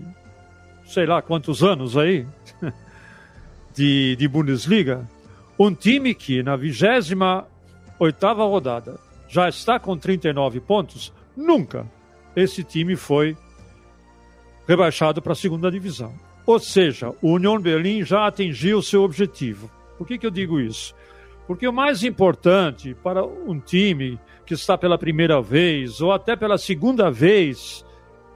sei 0.86 1.08
lá 1.08 1.24
quantos 1.24 1.64
anos 1.64 1.98
aí 1.98 2.24
de, 3.74 4.16
de 4.16 4.28
Bundesliga, 4.28 5.10
um 5.58 5.74
time 5.74 6.14
que 6.14 6.44
na 6.44 6.56
28 6.56 7.16
rodada 8.38 9.00
já 9.28 9.48
está 9.50 9.80
com 9.80 9.98
39 9.98 10.60
pontos, 10.60 11.14
nunca 11.36 11.86
esse 12.36 12.64
time 12.64 12.96
foi 12.96 13.38
rebaixado 14.68 15.22
para 15.22 15.34
a 15.34 15.36
segunda 15.36 15.72
divisão. 15.72 16.14
Ou 16.46 16.60
seja, 16.60 17.12
o 17.22 17.34
Union 17.34 17.60
Berlim 17.60 18.04
já 18.04 18.28
atingiu 18.28 18.82
seu 18.82 19.04
objetivo. 19.04 19.70
Por 19.98 20.06
que, 20.06 20.18
que 20.18 20.28
eu 20.28 20.32
digo 20.32 20.60
isso? 20.60 20.94
Porque 21.48 21.68
o 21.68 21.74
mais 21.74 22.04
importante 22.04 22.96
para 23.04 23.24
um 23.24 23.60
time 23.60 24.20
que 24.46 24.54
está 24.54 24.78
pela 24.78 24.98
primeira 24.98 25.42
vez 25.42 26.02
ou 26.02 26.12
até 26.12 26.36
pela 26.36 26.58
segunda 26.58 27.10
vez 27.10 27.86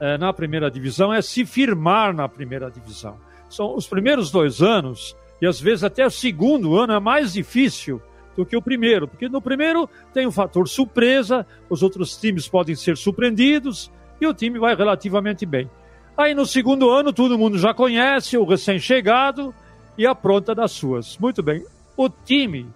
eh, 0.00 0.16
na 0.16 0.32
primeira 0.32 0.70
divisão 0.70 1.12
é 1.12 1.20
se 1.20 1.44
firmar 1.44 2.14
na 2.14 2.28
primeira 2.28 2.70
divisão. 2.70 3.16
São 3.48 3.76
os 3.76 3.86
primeiros 3.86 4.30
dois 4.30 4.62
anos 4.62 5.16
e 5.40 5.46
às 5.46 5.60
vezes 5.60 5.84
até 5.84 6.06
o 6.06 6.10
segundo 6.10 6.76
ano 6.76 6.92
é 6.92 7.00
mais 7.00 7.32
difícil 7.32 8.00
do 8.36 8.44
que 8.44 8.56
o 8.56 8.62
primeiro, 8.62 9.08
porque 9.08 9.28
no 9.28 9.40
primeiro 9.40 9.88
tem 10.12 10.26
o 10.26 10.32
fator 10.32 10.68
surpresa, 10.68 11.46
os 11.68 11.82
outros 11.82 12.16
times 12.16 12.48
podem 12.48 12.74
ser 12.74 12.96
surpreendidos 12.96 13.90
e 14.20 14.26
o 14.26 14.34
time 14.34 14.58
vai 14.58 14.74
relativamente 14.74 15.44
bem. 15.44 15.68
Aí 16.16 16.34
no 16.34 16.46
segundo 16.46 16.90
ano 16.90 17.12
todo 17.12 17.38
mundo 17.38 17.58
já 17.58 17.72
conhece 17.72 18.36
o 18.36 18.44
recém-chegado 18.44 19.54
e 19.96 20.06
apronta 20.06 20.54
das 20.54 20.72
suas. 20.72 21.16
Muito 21.18 21.42
bem. 21.42 21.64
O 21.96 22.08
time 22.08 22.66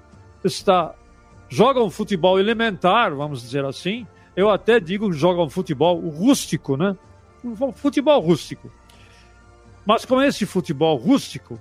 está 0.42 0.94
joga 1.48 1.82
um 1.82 1.90
futebol 1.90 2.38
elementar, 2.38 3.14
vamos 3.14 3.42
dizer 3.42 3.64
assim. 3.64 4.06
Eu 4.34 4.50
até 4.50 4.80
digo 4.80 5.10
que 5.10 5.16
joga 5.16 5.40
um 5.40 5.48
futebol 5.48 6.00
rústico, 6.08 6.76
né? 6.76 6.96
Um 7.44 7.72
futebol 7.72 8.20
rústico. 8.20 8.70
Mas 9.86 10.04
com 10.04 10.20
esse 10.20 10.46
futebol 10.46 10.96
rústico, 10.96 11.60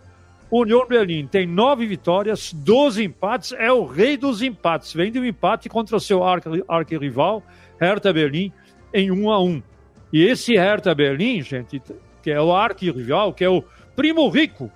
União 0.55 0.85
Berlim 0.87 1.25
tem 1.25 1.47
nove 1.47 1.87
vitórias, 1.87 2.53
12 2.53 3.03
empates, 3.03 3.53
é 3.53 3.71
o 3.71 3.85
rei 3.85 4.15
dos 4.15 4.43
empates. 4.43 4.93
Vem 4.93 5.11
de 5.11 5.19
um 5.19 5.25
empate 5.25 5.67
contra 5.67 5.97
o 5.97 5.99
seu 5.99 6.21
arquirrival, 6.67 7.41
Hertha 7.81 8.13
Berlim, 8.13 8.53
em 8.93 9.09
1 9.09 9.31
a 9.31 9.43
1 9.43 9.63
E 10.11 10.23
esse 10.23 10.53
Hertha 10.53 10.93
Berlim, 10.93 11.41
gente, 11.41 11.81
que 12.21 12.29
é 12.29 12.39
o 12.39 12.53
arquirrival, 12.53 13.33
que 13.33 13.43
é 13.43 13.49
o 13.49 13.63
primo 13.95 14.29
rico, 14.29 14.69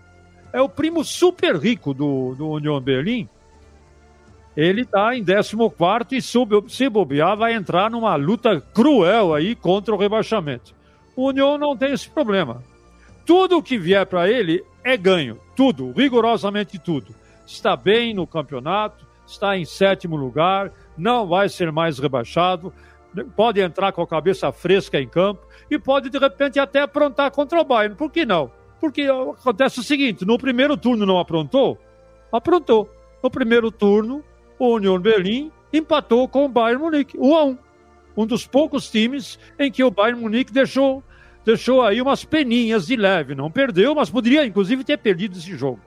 é 0.51 0.59
o 0.59 0.67
primo 0.67 1.03
super 1.03 1.55
rico 1.55 1.93
do, 1.93 2.33
do 2.33 2.49
União 2.49 2.81
Berlim, 2.81 3.29
ele 4.55 4.81
está 4.81 5.15
em 5.15 5.23
14 5.23 6.07
e 6.13 6.21
se 6.21 6.89
bobear 6.89 7.37
vai 7.37 7.53
entrar 7.53 7.91
numa 7.91 8.15
luta 8.15 8.59
cruel 8.73 9.35
aí 9.35 9.53
contra 9.53 9.93
o 9.93 9.97
rebaixamento. 9.97 10.73
O 11.15 11.27
União 11.27 11.55
não 11.59 11.77
tem 11.77 11.93
esse 11.93 12.09
problema. 12.09 12.63
Tudo 13.23 13.61
que 13.61 13.77
vier 13.77 14.07
para 14.07 14.27
ele 14.27 14.63
é 14.87 14.95
ganho. 14.95 15.37
Tudo, 15.53 15.91
rigorosamente 15.91 16.79
tudo. 16.79 17.13
Está 17.45 17.75
bem 17.75 18.13
no 18.13 18.25
campeonato, 18.25 19.05
está 19.25 19.57
em 19.57 19.65
sétimo 19.65 20.15
lugar, 20.15 20.71
não 20.97 21.27
vai 21.27 21.49
ser 21.49 21.73
mais 21.73 21.99
rebaixado, 21.99 22.73
pode 23.35 23.59
entrar 23.59 23.91
com 23.91 24.01
a 24.01 24.07
cabeça 24.07 24.49
fresca 24.53 24.99
em 24.99 25.07
campo 25.07 25.45
e 25.69 25.77
pode, 25.77 26.09
de 26.09 26.17
repente, 26.17 26.57
até 26.57 26.81
aprontar 26.81 27.31
contra 27.31 27.59
o 27.59 27.65
Bayern. 27.65 27.97
Por 27.97 28.09
que 28.09 28.25
não? 28.25 28.49
Porque 28.79 29.01
acontece 29.03 29.79
o 29.79 29.83
seguinte: 29.83 30.25
no 30.25 30.37
primeiro 30.37 30.77
turno 30.77 31.05
não 31.05 31.19
aprontou? 31.19 31.77
Aprontou. 32.31 32.89
No 33.21 33.29
primeiro 33.29 33.69
turno, 33.71 34.23
o 34.57 34.75
Union 34.75 34.99
Berlim 34.99 35.51
empatou 35.73 36.29
com 36.29 36.45
o 36.45 36.49
Bayern 36.49 36.81
Munique, 36.81 37.17
1 37.17 37.35
a 37.35 37.43
1. 37.43 37.57
Um 38.15 38.25
dos 38.25 38.47
poucos 38.47 38.89
times 38.89 39.37
em 39.59 39.69
que 39.69 39.83
o 39.83 39.91
Bayern 39.91 40.21
Munique 40.21 40.53
deixou, 40.53 41.03
deixou 41.47 41.81
aí 41.81 42.01
umas 42.01 42.25
peninhas 42.25 42.87
de 42.87 42.97
leve. 42.97 43.33
Não 43.33 43.49
perdeu, 43.49 43.95
mas 43.95 44.09
poderia 44.09 44.45
inclusive 44.45 44.83
ter 44.83 44.97
perdido 44.97 45.37
esse 45.37 45.55
jogo. 45.55 45.79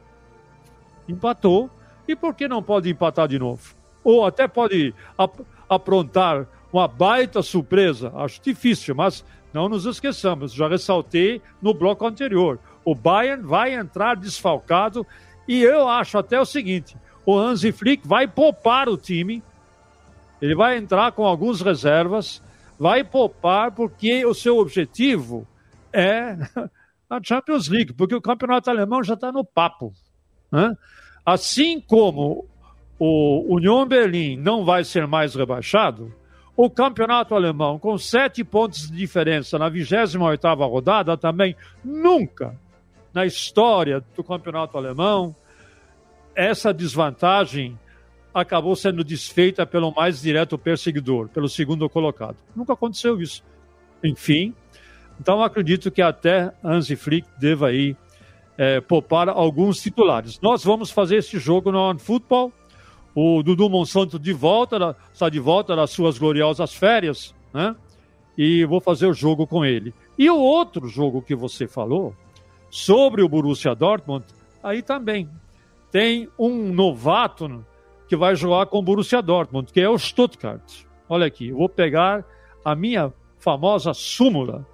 Empatou. 1.07 1.69
E 2.09 2.17
por 2.17 2.35
que 2.35 2.49
não 2.49 2.62
pode 2.62 2.88
empatar 2.88 3.29
de 3.29 3.38
novo? 3.38 3.75
Ou 4.02 4.25
até 4.25 4.49
pode 4.49 4.95
ap 5.19 5.38
aprontar 5.69 6.47
uma 6.73 6.88
baita 6.88 7.43
surpresa. 7.43 8.11
Acho 8.17 8.40
difícil, 8.43 8.95
mas 8.95 9.23
não 9.52 9.69
nos 9.69 9.85
esqueçamos. 9.85 10.52
Já 10.52 10.67
ressaltei 10.67 11.43
no 11.61 11.75
bloco 11.75 12.07
anterior. 12.07 12.59
O 12.83 12.95
Bayern 12.95 13.47
vai 13.47 13.75
entrar 13.75 14.17
desfalcado 14.17 15.07
e 15.47 15.62
eu 15.62 15.87
acho 15.87 16.17
até 16.17 16.40
o 16.40 16.47
seguinte: 16.47 16.97
o 17.26 17.37
Hansi 17.38 17.71
Flick 17.71 18.09
vai 18.09 18.26
poupar 18.26 18.88
o 18.88 18.97
time 18.97 19.43
ele 20.40 20.55
vai 20.55 20.79
entrar 20.79 21.12
com 21.12 21.26
algumas 21.26 21.61
reservas, 21.61 22.43
vai 22.79 23.05
poupar, 23.05 23.73
porque 23.73 24.25
o 24.25 24.33
seu 24.33 24.57
objetivo 24.57 25.47
é 25.92 26.37
a 27.09 27.20
Champions 27.23 27.68
League, 27.68 27.92
porque 27.92 28.14
o 28.14 28.20
campeonato 28.20 28.70
alemão 28.70 29.02
já 29.02 29.14
está 29.14 29.32
no 29.32 29.44
papo. 29.44 29.92
Né? 30.50 30.76
Assim 31.25 31.80
como 31.80 32.47
o 32.99 33.54
Union 33.54 33.87
Berlim 33.87 34.37
não 34.37 34.64
vai 34.64 34.85
ser 34.85 35.06
mais 35.06 35.35
rebaixado, 35.35 36.14
o 36.56 36.68
campeonato 36.68 37.35
alemão, 37.35 37.78
com 37.78 37.97
sete 37.97 38.44
pontos 38.44 38.90
de 38.90 38.97
diferença 38.97 39.59
na 39.59 39.68
28 39.68 40.18
rodada, 40.66 41.16
também 41.16 41.56
nunca 41.82 42.54
na 43.12 43.25
história 43.25 44.04
do 44.14 44.23
campeonato 44.23 44.76
alemão, 44.76 45.35
essa 46.35 46.73
desvantagem 46.73 47.78
acabou 48.32 48.76
sendo 48.76 49.02
desfeita 49.02 49.66
pelo 49.66 49.92
mais 49.92 50.20
direto 50.20 50.56
perseguidor, 50.56 51.28
pelo 51.28 51.49
segundo 51.49 51.88
colocado. 51.88 52.37
Nunca 52.54 52.75
aconteceu 52.75 53.20
isso. 53.20 53.42
Enfim, 54.04 54.54
então 55.20 55.42
acredito 55.42 55.90
que 55.90 56.00
até 56.00 56.50
Hansi 56.64 56.96
Flick 56.96 57.28
deva 57.38 57.68
aí 57.68 57.94
é, 58.56 58.80
poupar 58.80 59.28
alguns 59.28 59.82
titulares. 59.82 60.40
Nós 60.40 60.64
vamos 60.64 60.90
fazer 60.90 61.16
esse 61.16 61.38
jogo 61.38 61.70
no 61.70 61.98
Football. 61.98 62.52
O 63.14 63.42
Dudu 63.42 63.68
Monsanto 63.68 64.18
de 64.18 64.32
volta, 64.32 64.96
está 65.12 65.28
de 65.28 65.40
volta 65.40 65.76
das 65.76 65.90
suas 65.90 66.16
gloriosas 66.16 66.72
férias, 66.72 67.34
né? 67.52 67.74
E 68.38 68.64
vou 68.64 68.80
fazer 68.80 69.06
o 69.06 69.12
jogo 69.12 69.46
com 69.46 69.64
ele. 69.64 69.92
E 70.16 70.30
o 70.30 70.38
outro 70.38 70.88
jogo 70.88 71.20
que 71.20 71.34
você 71.34 71.66
falou, 71.66 72.14
sobre 72.70 73.20
o 73.20 73.28
Borussia 73.28 73.74
Dortmund, 73.74 74.24
aí 74.62 74.80
também 74.80 75.28
tem 75.90 76.28
um 76.38 76.72
novato 76.72 77.64
que 78.08 78.16
vai 78.16 78.36
jogar 78.36 78.66
com 78.66 78.78
o 78.78 78.82
Borussia 78.82 79.20
Dortmund, 79.20 79.72
que 79.72 79.80
é 79.80 79.88
o 79.88 79.98
Stuttgart. 79.98 80.84
Olha 81.08 81.26
aqui, 81.26 81.48
eu 81.48 81.56
vou 81.56 81.68
pegar 81.68 82.24
a 82.64 82.74
minha 82.74 83.12
famosa 83.38 83.92
súmula. 83.92 84.64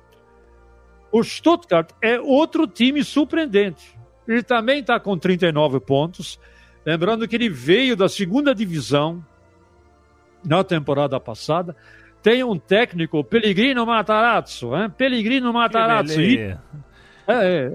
O 1.10 1.22
Stuttgart 1.22 1.90
é 2.02 2.20
outro 2.20 2.66
time 2.66 3.02
surpreendente. 3.02 3.96
Ele 4.26 4.42
também 4.42 4.80
está 4.80 4.98
com 4.98 5.16
39 5.16 5.80
pontos. 5.80 6.38
Lembrando 6.84 7.26
que 7.26 7.36
ele 7.36 7.48
veio 7.48 7.96
da 7.96 8.08
segunda 8.08 8.54
divisão 8.54 9.24
na 10.44 10.62
temporada 10.62 11.18
passada. 11.18 11.76
Tem 12.22 12.42
um 12.42 12.58
técnico, 12.58 13.22
Pellegrino 13.22 13.86
Matarazzo. 13.86 14.74
Hein? 14.76 14.90
Pellegrino 14.90 15.52
Matarazzo. 15.52 16.20
É, 16.20 16.58
é, 17.28 17.72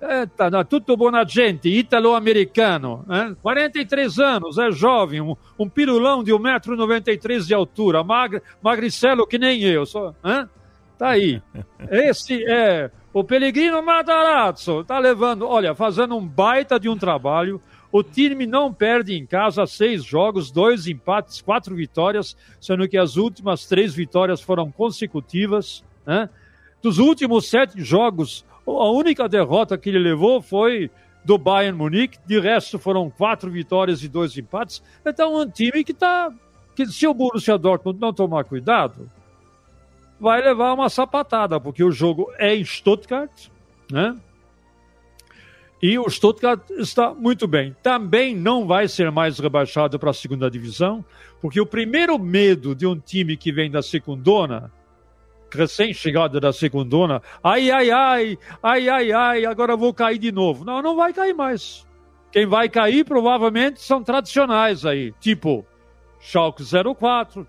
é, 0.00 0.26
tá, 0.26 0.62
tutto 0.64 0.96
buona 0.96 1.24
gente, 1.24 1.68
italo-americano, 1.68 3.04
né? 3.06 3.34
43 3.42 4.18
anos, 4.18 4.58
é 4.58 4.70
jovem, 4.70 5.22
um, 5.22 5.34
um 5.58 5.68
pirulão 5.68 6.22
de 6.22 6.30
1,93m 6.30 7.46
de 7.46 7.54
altura, 7.54 8.04
magre, 8.04 8.42
magricelo 8.62 9.26
que 9.26 9.38
nem 9.38 9.62
eu, 9.62 9.86
só, 9.86 10.14
né? 10.22 10.46
Tá 10.98 11.08
aí. 11.10 11.42
Esse 11.90 12.44
é 12.44 12.90
o 13.12 13.22
Pellegrino 13.22 13.82
Matarazzo, 13.82 14.84
tá 14.84 14.98
levando, 14.98 15.46
olha, 15.46 15.74
fazendo 15.74 16.16
um 16.16 16.26
baita 16.26 16.80
de 16.80 16.88
um 16.88 16.96
trabalho, 16.96 17.60
o 17.92 18.02
time 18.02 18.44
não 18.44 18.74
perde 18.74 19.14
em 19.14 19.24
casa 19.24 19.64
seis 19.66 20.04
jogos, 20.04 20.50
dois 20.50 20.88
empates, 20.88 21.40
quatro 21.40 21.76
vitórias, 21.76 22.36
sendo 22.60 22.88
que 22.88 22.98
as 22.98 23.16
últimas 23.16 23.66
três 23.66 23.94
vitórias 23.94 24.40
foram 24.40 24.70
consecutivas, 24.70 25.84
né? 26.04 26.28
Dos 26.82 26.98
últimos 26.98 27.48
sete 27.48 27.82
jogos, 27.82 28.44
a 28.66 28.90
única 28.90 29.28
derrota 29.28 29.78
que 29.78 29.88
ele 29.88 29.98
levou 30.00 30.42
foi 30.42 30.90
do 31.24 31.38
Bayern 31.38 31.78
Munique, 31.78 32.18
de 32.26 32.38
resto 32.38 32.78
foram 32.78 33.08
quatro 33.08 33.50
vitórias 33.50 34.02
e 34.02 34.08
dois 34.08 34.36
empates. 34.36 34.82
Então, 35.06 35.40
um 35.40 35.48
time 35.48 35.82
que 35.84 35.92
está. 35.92 36.30
que 36.74 36.84
se 36.86 37.06
o 37.06 37.14
Borussia 37.14 37.56
Dortmund 37.56 37.98
não 38.00 38.12
tomar 38.12 38.44
cuidado, 38.44 39.08
vai 40.18 40.42
levar 40.42 40.72
uma 40.72 40.88
sapatada, 40.88 41.60
porque 41.60 41.82
o 41.82 41.92
jogo 41.92 42.32
é 42.38 42.54
em 42.54 42.64
Stuttgart, 42.64 43.48
né? 43.90 44.16
E 45.82 45.98
o 45.98 46.08
Stuttgart 46.08 46.62
está 46.70 47.12
muito 47.12 47.46
bem. 47.46 47.76
Também 47.82 48.34
não 48.34 48.66
vai 48.66 48.88
ser 48.88 49.10
mais 49.10 49.38
rebaixado 49.38 49.98
para 49.98 50.10
a 50.10 50.14
segunda 50.14 50.50
divisão, 50.50 51.04
porque 51.42 51.60
o 51.60 51.66
primeiro 51.66 52.18
medo 52.18 52.74
de 52.74 52.86
um 52.86 52.98
time 52.98 53.36
que 53.36 53.52
vem 53.52 53.70
da 53.70 53.82
secundona 53.82 54.72
recém-chegada 55.54 56.40
da 56.40 56.52
segundona, 56.52 57.22
ai, 57.42 57.70
ai, 57.70 57.90
ai, 57.90 58.38
ai, 58.62 58.88
ai, 58.88 59.12
ai, 59.12 59.46
agora 59.46 59.76
vou 59.76 59.94
cair 59.94 60.18
de 60.18 60.32
novo. 60.32 60.64
Não, 60.64 60.82
não 60.82 60.96
vai 60.96 61.12
cair 61.12 61.34
mais. 61.34 61.86
Quem 62.32 62.46
vai 62.46 62.68
cair 62.68 63.04
provavelmente 63.04 63.80
são 63.80 64.02
tradicionais 64.02 64.84
aí, 64.84 65.12
tipo 65.20 65.64
Schalke 66.18 66.64
04, 66.64 67.46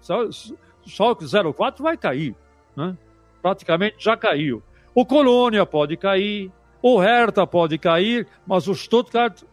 Schalke 0.86 1.25
04 1.25 1.84
vai 1.84 1.97
cair, 1.97 2.36
né? 2.75 2.97
praticamente 3.41 3.97
já 3.99 4.17
caiu. 4.17 4.61
O 4.93 5.05
Colônia 5.05 5.65
pode 5.65 5.97
cair, 5.97 6.51
o 6.81 6.99
Hertha 6.99 7.45
pode 7.45 7.77
cair, 7.77 8.27
mas 8.45 8.67
o 8.67 8.75
Stuttgart 8.75 9.43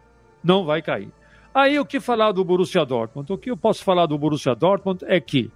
não 0.43 0.65
vai 0.65 0.81
cair. 0.81 1.11
Aí 1.55 1.79
o 1.79 1.85
que 1.85 2.01
falar 2.01 2.33
do 2.33 2.45
Borussia 2.45 2.85
Dortmund? 2.85 3.31
O 3.33 3.39
que 3.39 3.51
eu 3.51 3.57
posso 3.57 3.85
falar 3.85 4.07
do 4.07 4.17
Borussia 4.17 4.55
Dortmund 4.55 5.05
é 5.07 5.21
que 5.21 5.51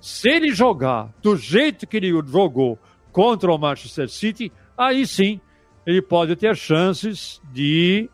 se 0.00 0.28
ele 0.28 0.52
jogar 0.52 1.10
do 1.20 1.36
jeito 1.36 1.86
que 1.86 1.96
ele 1.96 2.10
jogou 2.26 2.78
contra 3.12 3.52
o 3.52 3.58
Manchester 3.58 4.08
City, 4.08 4.50
aí 4.76 5.06
sim 5.06 5.40
ele 5.86 6.00
pode 6.00 6.34
ter 6.36 6.56
chances 6.56 7.40
de 7.52 8.08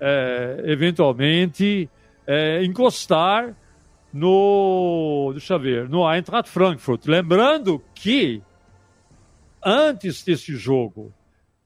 é, 0.00 0.62
eventualmente 0.64 1.88
é, 2.26 2.64
encostar 2.64 3.54
no, 4.12 5.30
deixa 5.32 5.54
eu 5.54 5.60
ver, 5.60 5.88
no 5.88 6.08
Eintracht 6.08 6.50
Frankfurt. 6.50 7.06
Lembrando 7.06 7.82
que 7.94 8.42
antes 9.64 10.24
desse 10.24 10.56
jogo, 10.56 11.12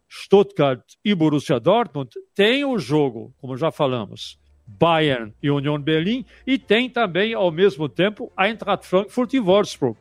Stuttgart 0.08 0.84
e 1.04 1.14
Borussia 1.14 1.58
Dortmund 1.58 2.10
tem 2.34 2.64
o 2.64 2.78
jogo, 2.78 3.34
como 3.40 3.56
já 3.56 3.70
falamos, 3.70 4.38
Bayern 4.66 5.34
e 5.42 5.50
Union 5.50 5.80
Berlim, 5.80 6.24
e 6.46 6.58
tem 6.58 6.88
também, 6.88 7.34
ao 7.34 7.50
mesmo 7.50 7.88
tempo, 7.88 8.32
Eintracht 8.38 8.86
Frankfurt 8.86 9.34
e 9.34 9.40
Wolfsburg, 9.40 9.98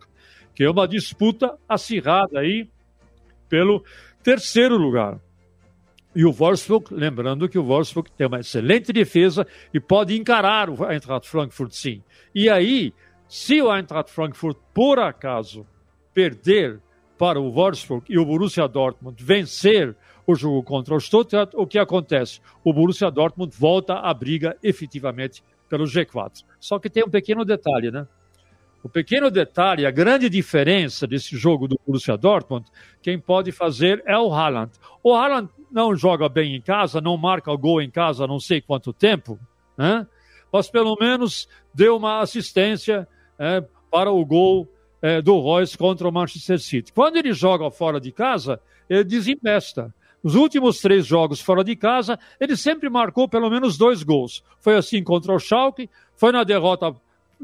que 0.54 0.64
é 0.64 0.70
uma 0.70 0.88
disputa 0.88 1.58
acirrada 1.68 2.40
aí 2.40 2.70
pelo 3.50 3.84
terceiro 4.22 4.78
lugar. 4.78 5.20
E 6.16 6.26
o 6.26 6.32
Wolfsburg, 6.32 6.94
lembrando 6.94 7.50
que 7.50 7.58
o 7.58 7.64
Wolfsburg 7.64 8.12
tem 8.12 8.28
uma 8.28 8.40
excelente 8.40 8.94
defesa 8.94 9.48
e 9.74 9.80
pode 9.80 10.16
encarar 10.16 10.70
o 10.70 10.90
Eintracht 10.90 11.28
Frankfurt 11.28 11.72
sim. 11.72 12.04
E 12.36 12.50
aí, 12.50 12.94
se 13.28 13.62
o 13.62 13.76
Eintracht 13.76 14.12
Frankfurt, 14.12 14.58
por 14.74 15.00
acaso, 15.00 15.66
perder 16.14 16.80
para 17.18 17.40
o 17.40 17.52
Wolfsburg 17.52 18.06
e 18.10 18.20
o 18.20 18.26
Borussia 18.26 18.68
Dortmund 18.68 19.24
vencer 19.24 19.96
o 20.26 20.36
jogo 20.36 20.64
contra 20.64 20.96
o 20.96 21.00
Stuttgart, 21.00 21.52
o 21.54 21.66
que 21.66 21.80
acontece? 21.80 22.40
O 22.64 22.74
Borussia 22.74 23.10
Dortmund 23.10 23.56
volta 23.58 23.96
à 23.96 24.14
briga 24.14 24.56
efetivamente 24.62 25.44
pelo 25.68 25.86
G4. 25.86 26.44
Só 26.60 26.80
que 26.80 26.90
tem 26.90 27.04
um 27.04 27.10
pequeno 27.10 27.44
detalhe, 27.44 27.92
né? 27.92 28.08
O 28.84 28.90
pequeno 28.90 29.32
detalhe, 29.32 29.86
a 29.86 29.92
grande 29.92 30.30
diferença 30.30 31.08
desse 31.08 31.38
jogo 31.38 31.68
do 31.68 31.80
Borussia 31.88 32.18
Dortmund, 32.18 32.66
quem 33.02 33.18
pode 33.18 33.52
fazer 33.52 34.04
é 34.06 34.18
o 34.18 34.34
Haaland. 34.34 34.72
O 35.02 35.14
Haaland 35.14 35.50
não 35.74 35.96
joga 35.96 36.30
bem 36.30 36.56
em 36.56 36.62
casa, 36.62 37.02
não 37.02 37.18
marca 37.18 37.54
gol 37.56 37.82
em 37.82 37.90
casa 37.90 38.28
não 38.28 38.40
sei 38.40 38.62
quanto 38.62 38.94
tempo, 38.94 39.40
né? 39.76 40.06
mas 40.52 40.70
pelo 40.70 40.96
menos 41.02 41.50
deu 41.74 41.98
uma 41.98 42.20
assistência 42.20 43.08
é, 43.40 43.62
para 43.90 44.12
o 44.12 44.24
gol 44.24 44.68
é, 45.02 45.20
do 45.20 45.40
Royce 45.40 45.76
contra 45.76 46.08
o 46.08 46.12
Manchester 46.12 46.60
City. 46.60 46.94
Quando 46.94 47.18
ele 47.18 47.34
joga 47.34 47.72
fora 47.72 48.00
de 48.00 48.12
casa, 48.12 48.62
ele 48.88 49.04
desinvesta. 49.04 49.94
Os 50.22 50.36
últimos 50.36 50.80
três 50.80 51.06
jogos 51.06 51.42
fora 51.42 51.64
de 51.64 51.76
casa, 51.76 52.18
ele 52.40 52.56
sempre 52.56 52.88
marcou 52.88 53.28
pelo 53.28 53.50
menos 53.50 53.76
dois 53.76 54.04
gols. 54.04 54.44
Foi 54.60 54.76
assim 54.76 55.04
contra 55.04 55.34
o 55.34 55.40
Schalke, 55.40 55.90
foi 56.16 56.32
na 56.32 56.44
derrota 56.44 56.96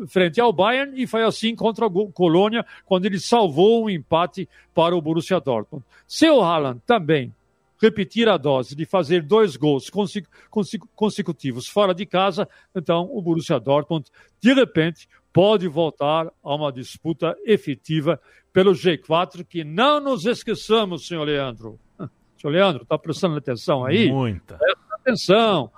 frente 0.07 0.39
ao 0.39 0.53
Bayern 0.53 0.93
e 1.01 1.05
foi 1.07 1.23
assim 1.23 1.55
contra 1.55 1.87
o 1.87 2.11
Colônia, 2.11 2.65
quando 2.85 3.05
ele 3.05 3.19
salvou 3.19 3.83
um 3.83 3.89
empate 3.89 4.47
para 4.73 4.95
o 4.95 5.01
Borussia 5.01 5.41
Dortmund. 5.41 5.83
Se 6.07 6.29
o 6.29 6.41
Haaland 6.41 6.79
também 6.85 7.33
repetir 7.81 8.27
a 8.27 8.37
dose 8.37 8.75
de 8.75 8.85
fazer 8.85 9.23
dois 9.23 9.55
gols 9.55 9.89
consecutivos 10.95 11.67
fora 11.67 11.93
de 11.93 12.05
casa, 12.05 12.47
então 12.75 13.09
o 13.11 13.21
Borussia 13.21 13.59
Dortmund, 13.59 14.09
de 14.41 14.53
repente, 14.53 15.07
pode 15.31 15.67
voltar 15.67 16.31
a 16.43 16.55
uma 16.55 16.71
disputa 16.71 17.35
efetiva 17.45 18.19
pelo 18.51 18.71
G4, 18.71 19.45
que 19.45 19.63
não 19.63 19.99
nos 19.99 20.25
esqueçamos, 20.25 21.07
senhor 21.07 21.23
Leandro, 21.23 21.79
Senhor 22.39 22.53
Leandro, 22.53 22.83
está 22.83 22.97
prestando 22.97 23.37
atenção 23.37 23.83
aí? 23.83 24.09
Muita. 24.09 24.57
Presta 24.57 24.95
atenção. 24.95 25.69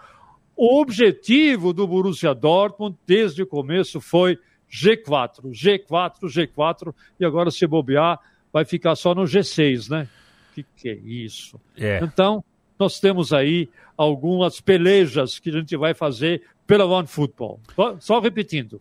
O 0.55 0.79
objetivo 0.79 1.73
do 1.73 1.87
Borussia 1.87 2.35
Dortmund 2.35 2.95
desde 3.05 3.41
o 3.41 3.47
começo 3.47 3.99
foi 3.99 4.37
G4, 4.71 5.49
G4, 5.49 6.19
G4, 6.25 6.93
e 7.19 7.25
agora 7.25 7.49
se 7.49 7.65
bobear 7.65 8.19
vai 8.53 8.63
ficar 8.63 8.95
só 8.95 9.15
no 9.15 9.23
G6, 9.23 9.89
né? 9.89 10.07
O 10.51 10.53
que, 10.53 10.65
que 10.75 10.89
é 10.89 10.93
isso? 10.93 11.59
É. 11.77 11.99
Então, 12.03 12.43
nós 12.77 12.99
temos 12.99 13.31
aí 13.31 13.69
algumas 13.95 14.59
pelejas 14.59 15.39
que 15.39 15.49
a 15.49 15.53
gente 15.53 15.77
vai 15.77 15.93
fazer 15.93 16.43
pela 16.67 16.85
One 16.85 17.07
Football. 17.07 17.59
Só 17.99 18.19
repetindo, 18.19 18.79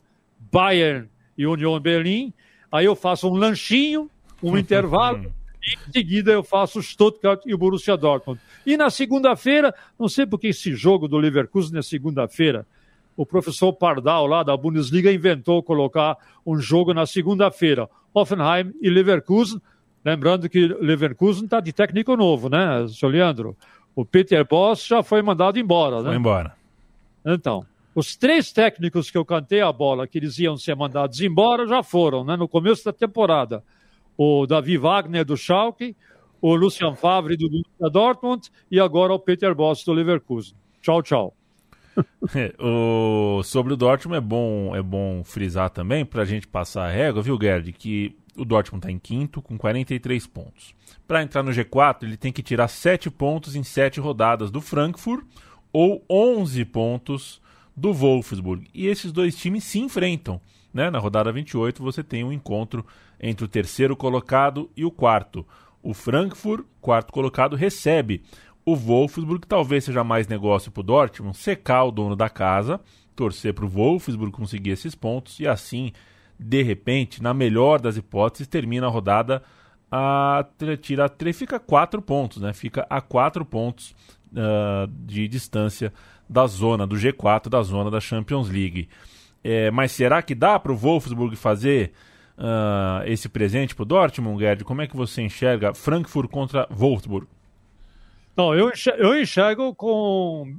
Bayern 0.51 1.09
e 1.37 1.47
Union 1.47 1.79
Berlim, 1.79 2.33
aí 2.73 2.87
eu 2.87 2.97
faço 2.97 3.29
um 3.29 3.35
lanchinho, 3.35 4.11
um 4.43 4.57
intervalo, 4.59 5.33
e 5.63 5.75
em 5.75 5.93
seguida 5.93 6.33
eu 6.33 6.43
faço 6.43 6.83
Stuttgart 6.83 7.43
e 7.47 7.55
o 7.55 7.59
Borussia 7.59 7.97
Dortmund. 7.97 8.41
E 8.65 8.77
na 8.77 8.91
segunda-feira, 8.91 9.75
não 9.99 10.09
sei 10.09 10.27
porque 10.27 10.49
esse 10.49 10.75
jogo 10.75 11.07
do 11.07 11.19
Leverkusen 11.19 11.79
é 11.79 11.83
segunda-feira, 11.83 12.67
o 13.17 13.27
professor 13.27 13.73
Pardal 13.75 14.27
lá 14.27 14.43
da 14.43 14.57
Bundesliga 14.57 15.13
inventou 15.13 15.63
colocar 15.63 16.17
um 16.45 16.59
jogo 16.59 16.95
na 16.95 17.05
segunda-feira, 17.05 17.89
Hoffenheim 18.15 18.73
e 18.81 18.89
Leverkusen. 18.89 19.61
Lembrando 20.05 20.49
que 20.49 20.67
Leverkusen 20.67 21.45
está 21.45 21.61
de 21.61 21.73
técnico 21.73 22.17
novo, 22.17 22.49
né, 22.49 22.87
seu 22.89 23.09
Leandro? 23.09 23.57
O 23.95 24.05
Peter 24.05 24.47
Boss 24.47 24.87
já 24.87 25.03
foi 25.03 25.21
mandado 25.21 25.59
embora, 25.59 25.99
né? 26.03 26.09
Foi 26.09 26.17
embora. 26.17 26.55
Então, 27.25 27.67
os 27.95 28.17
três 28.17 28.51
técnicos 28.53 29.11
que 29.11 29.19
eu 29.19 29.25
cantei 29.25 29.61
a 29.61 29.73
bola, 29.73 30.07
que 30.07 30.17
eles 30.17 30.39
iam 30.39 30.57
ser 30.57 30.75
mandados 30.75 31.21
embora, 31.21 31.67
já 31.67 31.83
foram, 31.83 32.25
né, 32.25 32.37
no 32.37 32.49
começo 32.49 32.85
da 32.85 32.93
temporada 32.93 33.63
o 34.23 34.47
Davi 34.47 34.77
Wagner 34.77 35.25
do 35.25 35.35
Schalke, 35.35 35.97
o 36.43 36.55
Lucian 36.55 36.95
Favre 36.95 37.39
do 37.39 37.49
Dortmund 37.91 38.51
e 38.71 38.79
agora 38.79 39.15
o 39.15 39.19
Peter 39.19 39.55
Boss 39.55 39.83
do 39.83 39.95
Leverkusen. 39.95 40.55
Tchau, 40.83 41.03
tchau. 41.03 41.35
É, 42.35 42.55
o, 42.63 43.43
sobre 43.43 43.73
o 43.73 43.77
Dortmund 43.77 44.19
é 44.19 44.21
bom, 44.21 44.77
é 44.77 44.83
bom 44.83 45.25
frisar 45.25 45.71
também, 45.71 46.05
para 46.05 46.23
a 46.23 46.25
gente 46.25 46.47
passar 46.47 46.85
a 46.85 46.91
régua, 46.91 47.21
viu, 47.23 47.39
Gerd, 47.41 47.73
que 47.73 48.15
o 48.37 48.45
Dortmund 48.45 48.85
está 48.85 48.91
em 48.91 48.99
quinto 48.99 49.43
com 49.43 49.59
43 49.59 50.27
pontos. 50.27 50.75
Para 51.07 51.23
entrar 51.23 51.43
no 51.43 51.51
G4, 51.51 52.05
ele 52.05 52.17
tem 52.17 52.33
que 52.33 52.43
tirar 52.43 52.69
7 52.69 53.11
pontos 53.11 53.57
em 53.57 53.63
7 53.63 54.01
rodadas 54.01 54.51
do 54.51 54.61
Frankfurt 54.61 55.25
ou 55.73 56.05
11 56.09 56.65
pontos 56.67 57.41
do 57.77 57.93
Wolfsburg. 57.93 58.69
E 58.75 58.87
esses 58.87 59.13
dois 59.13 59.37
times 59.37 59.65
se 59.65 59.79
enfrentam. 59.79 60.41
Né? 60.73 60.91
Na 60.91 60.99
rodada 60.99 61.33
28 61.33 61.83
você 61.83 62.03
tem 62.03 62.23
um 62.23 62.33
encontro 62.33 62.85
entre 63.19 63.45
o 63.45 63.49
terceiro 63.49 63.97
colocado 63.97 64.71
e 64.77 64.85
o 64.85 64.91
quarto. 64.91 65.47
O 65.83 65.95
Frankfurt, 65.95 66.65
quarto 66.81 67.13
colocado, 67.13 67.57
recebe 67.57 68.23
o 68.65 68.77
Wolfsburg, 68.77 69.47
talvez 69.47 69.85
seja 69.85 70.05
mais 70.05 70.29
negócio 70.29 70.71
para 70.71 70.81
o 70.81 70.85
Dortmund, 70.85 71.37
secar 71.37 71.85
o 71.85 71.91
dono 71.91 72.15
da 72.15 72.29
casa, 72.29 72.81
torcer 73.17 73.55
para 73.55 73.65
o 73.65 73.69
Wolfsburg 73.69 74.33
conseguir 74.33 74.71
esses 74.71 74.95
pontos 74.95 75.41
e 75.41 75.47
assim, 75.47 75.93
de 76.43 76.63
repente, 76.63 77.23
na 77.23 77.35
melhor 77.35 77.81
das 77.81 77.97
hipóteses, 77.97 78.47
termina 78.47 78.87
a 78.87 78.91
rodada 78.91 79.43
a 79.91 80.47
tira 80.81 81.11
fica 81.35 81.59
quatro 81.59 82.01
pontos, 82.01 82.41
né? 82.41 82.53
Fica 82.53 82.87
a 82.89 83.01
quatro 83.01 83.45
pontos 83.45 83.95
uh, 84.33 84.87
de 85.05 85.27
distância 85.27 85.93
da 86.29 86.47
zona 86.47 86.87
do 86.87 86.97
G4, 86.97 87.49
da 87.49 87.61
zona 87.63 87.91
da 87.91 88.01
Champions 88.01 88.49
League. 88.49 88.89
É, 89.43 89.71
mas 89.71 89.91
será 89.91 90.23
que 90.23 90.35
dá 90.35 90.59
para 90.61 90.71
o 90.71 90.77
Wolfsburg 90.77 91.35
fazer 91.35 91.93
uh, 92.39 93.05
esse 93.07 93.29
presente 93.29 93.75
para 93.75 93.83
o 93.83 93.87
Dortmund, 93.87 94.41
Gerd? 94.41 94.65
Como 94.65 94.81
é 94.81 94.87
que 94.87 94.97
você 94.97 95.23
enxerga 95.23 95.75
Frankfurt 95.75 96.31
contra 96.31 96.69
Wolfsburg? 96.71 97.27
Não, 98.37 98.55
eu 98.55 98.71
enxergo, 98.71 99.03
eu 99.03 99.21
enxergo 99.21 99.75
com. 99.75 100.55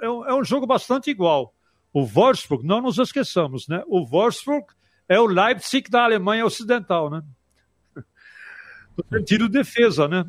É 0.00 0.06
é 0.30 0.34
um, 0.34 0.44
jogo 0.44 0.66
bastante 0.66 1.10
igual. 1.10 1.52
O 1.92 2.04
Wolfsburg, 2.04 2.64
não 2.64 2.80
nos 2.80 2.98
esqueçamos, 2.98 3.66
né? 3.66 3.82
O 3.88 4.06
Wolfsburg 4.06 4.66
é 5.08 5.18
o 5.18 5.26
Leipzig 5.26 5.90
da 5.90 6.04
Alemanha 6.04 6.44
Ocidental, 6.44 7.10
né? 7.10 7.22
No 8.96 9.04
sentido 9.18 9.48
defesa, 9.48 10.08
né? 10.08 10.24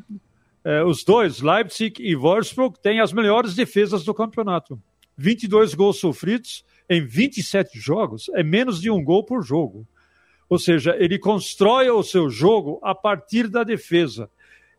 É, 0.64 0.84
os 0.84 1.02
dois, 1.02 1.40
Leipzig 1.40 2.02
e 2.02 2.14
Wolfsburg, 2.14 2.78
têm 2.80 3.00
as 3.00 3.12
melhores 3.12 3.54
defesas 3.54 4.04
do 4.04 4.12
campeonato. 4.12 4.80
22 5.16 5.74
gols 5.74 5.98
sofridos 5.98 6.64
em 6.88 7.04
27 7.04 7.78
jogos, 7.78 8.28
é 8.34 8.42
menos 8.42 8.80
de 8.80 8.90
um 8.90 9.02
gol 9.02 9.24
por 9.24 9.42
jogo. 9.42 9.86
Ou 10.48 10.58
seja, 10.58 10.96
ele 10.98 11.18
constrói 11.18 11.90
o 11.90 12.02
seu 12.02 12.30
jogo 12.30 12.78
a 12.82 12.94
partir 12.94 13.48
da 13.48 13.62
defesa. 13.62 14.30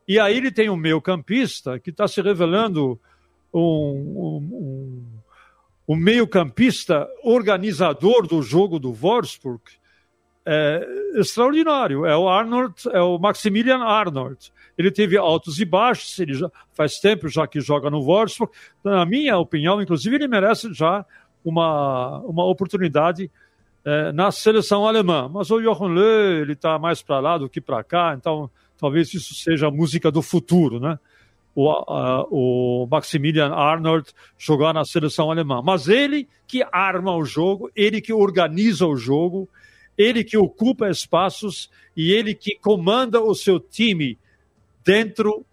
E 0.08 0.20
aí 0.20 0.38
ele 0.38 0.52
tem 0.52 0.70
um 0.70 0.76
meio-campista 0.76 1.80
que 1.80 1.92
está 1.92 2.08
se 2.08 2.22
revelando 2.22 3.00
um, 3.54 3.60
um, 3.62 4.38
um, 4.52 5.06
um 5.88 5.96
meio-campista 5.96 7.08
organizador 7.24 8.26
do 8.26 8.42
jogo 8.42 8.80
do 8.80 8.92
Wolfsburg 8.92 9.62
é, 10.52 11.20
extraordinário. 11.20 12.08
É 12.08 12.18
o 12.18 12.28
Arnold, 12.28 12.74
é 12.92 13.00
o 13.00 13.20
Maximilian 13.20 13.84
Arnold. 13.84 14.52
Ele 14.76 14.90
teve 14.90 15.16
altos 15.16 15.60
e 15.60 15.66
baixos, 15.66 16.18
ele 16.18 16.34
já 16.34 16.50
faz 16.74 17.00
tempo 17.00 17.28
já 17.28 17.46
que 17.46 17.62
joga 17.62 17.90
no 17.90 18.02
Wolfsburg. 18.02 18.52
Na 18.84 19.06
minha 19.06 19.38
opinião, 19.38 19.80
inclusive, 19.80 20.16
ele 20.16 20.28
merece 20.28 20.74
já 20.74 21.06
uma, 21.46 22.18
uma 22.22 22.46
oportunidade 22.46 23.30
é, 23.86 24.12
na 24.12 24.32
seleção 24.32 24.88
alemã. 24.88 25.30
Mas 25.32 25.52
o 25.52 25.62
Jochen 25.62 25.90
Löw, 25.90 26.42
ele 26.42 26.54
está 26.54 26.80
mais 26.80 27.02
para 27.04 27.20
lá 27.20 27.38
do 27.38 27.48
que 27.48 27.62
para 27.62 27.84
cá, 27.84 28.16
então 28.18 28.50
talvez 28.78 29.14
isso 29.14 29.36
seja 29.36 29.68
a 29.68 29.72
música 29.72 30.10
do 30.10 30.22
futuro, 30.22 30.80
né? 30.80 30.98
O, 31.54 31.70
a, 31.70 32.26
o 32.32 32.88
Maximilian 32.90 33.52
Arnold 33.54 34.12
jogar 34.38 34.74
na 34.74 34.86
seleção 34.86 35.30
alemã. 35.30 35.62
Mas 35.64 35.88
ele 35.88 36.28
que 36.48 36.66
arma 36.72 37.16
o 37.16 37.26
jogo, 37.26 37.70
ele 37.76 38.02
que 38.02 38.14
organiza 38.14 38.88
o 38.88 38.96
jogo, 38.96 39.50
ele 40.00 40.24
que 40.24 40.36
ocupa 40.36 40.90
espaços 40.90 41.70
e 41.96 42.12
ele 42.12 42.34
que 42.34 42.58
comanda 42.58 43.22
o 43.22 43.36
seu 43.36 43.60
time 43.60 44.18
dentro 44.84 45.46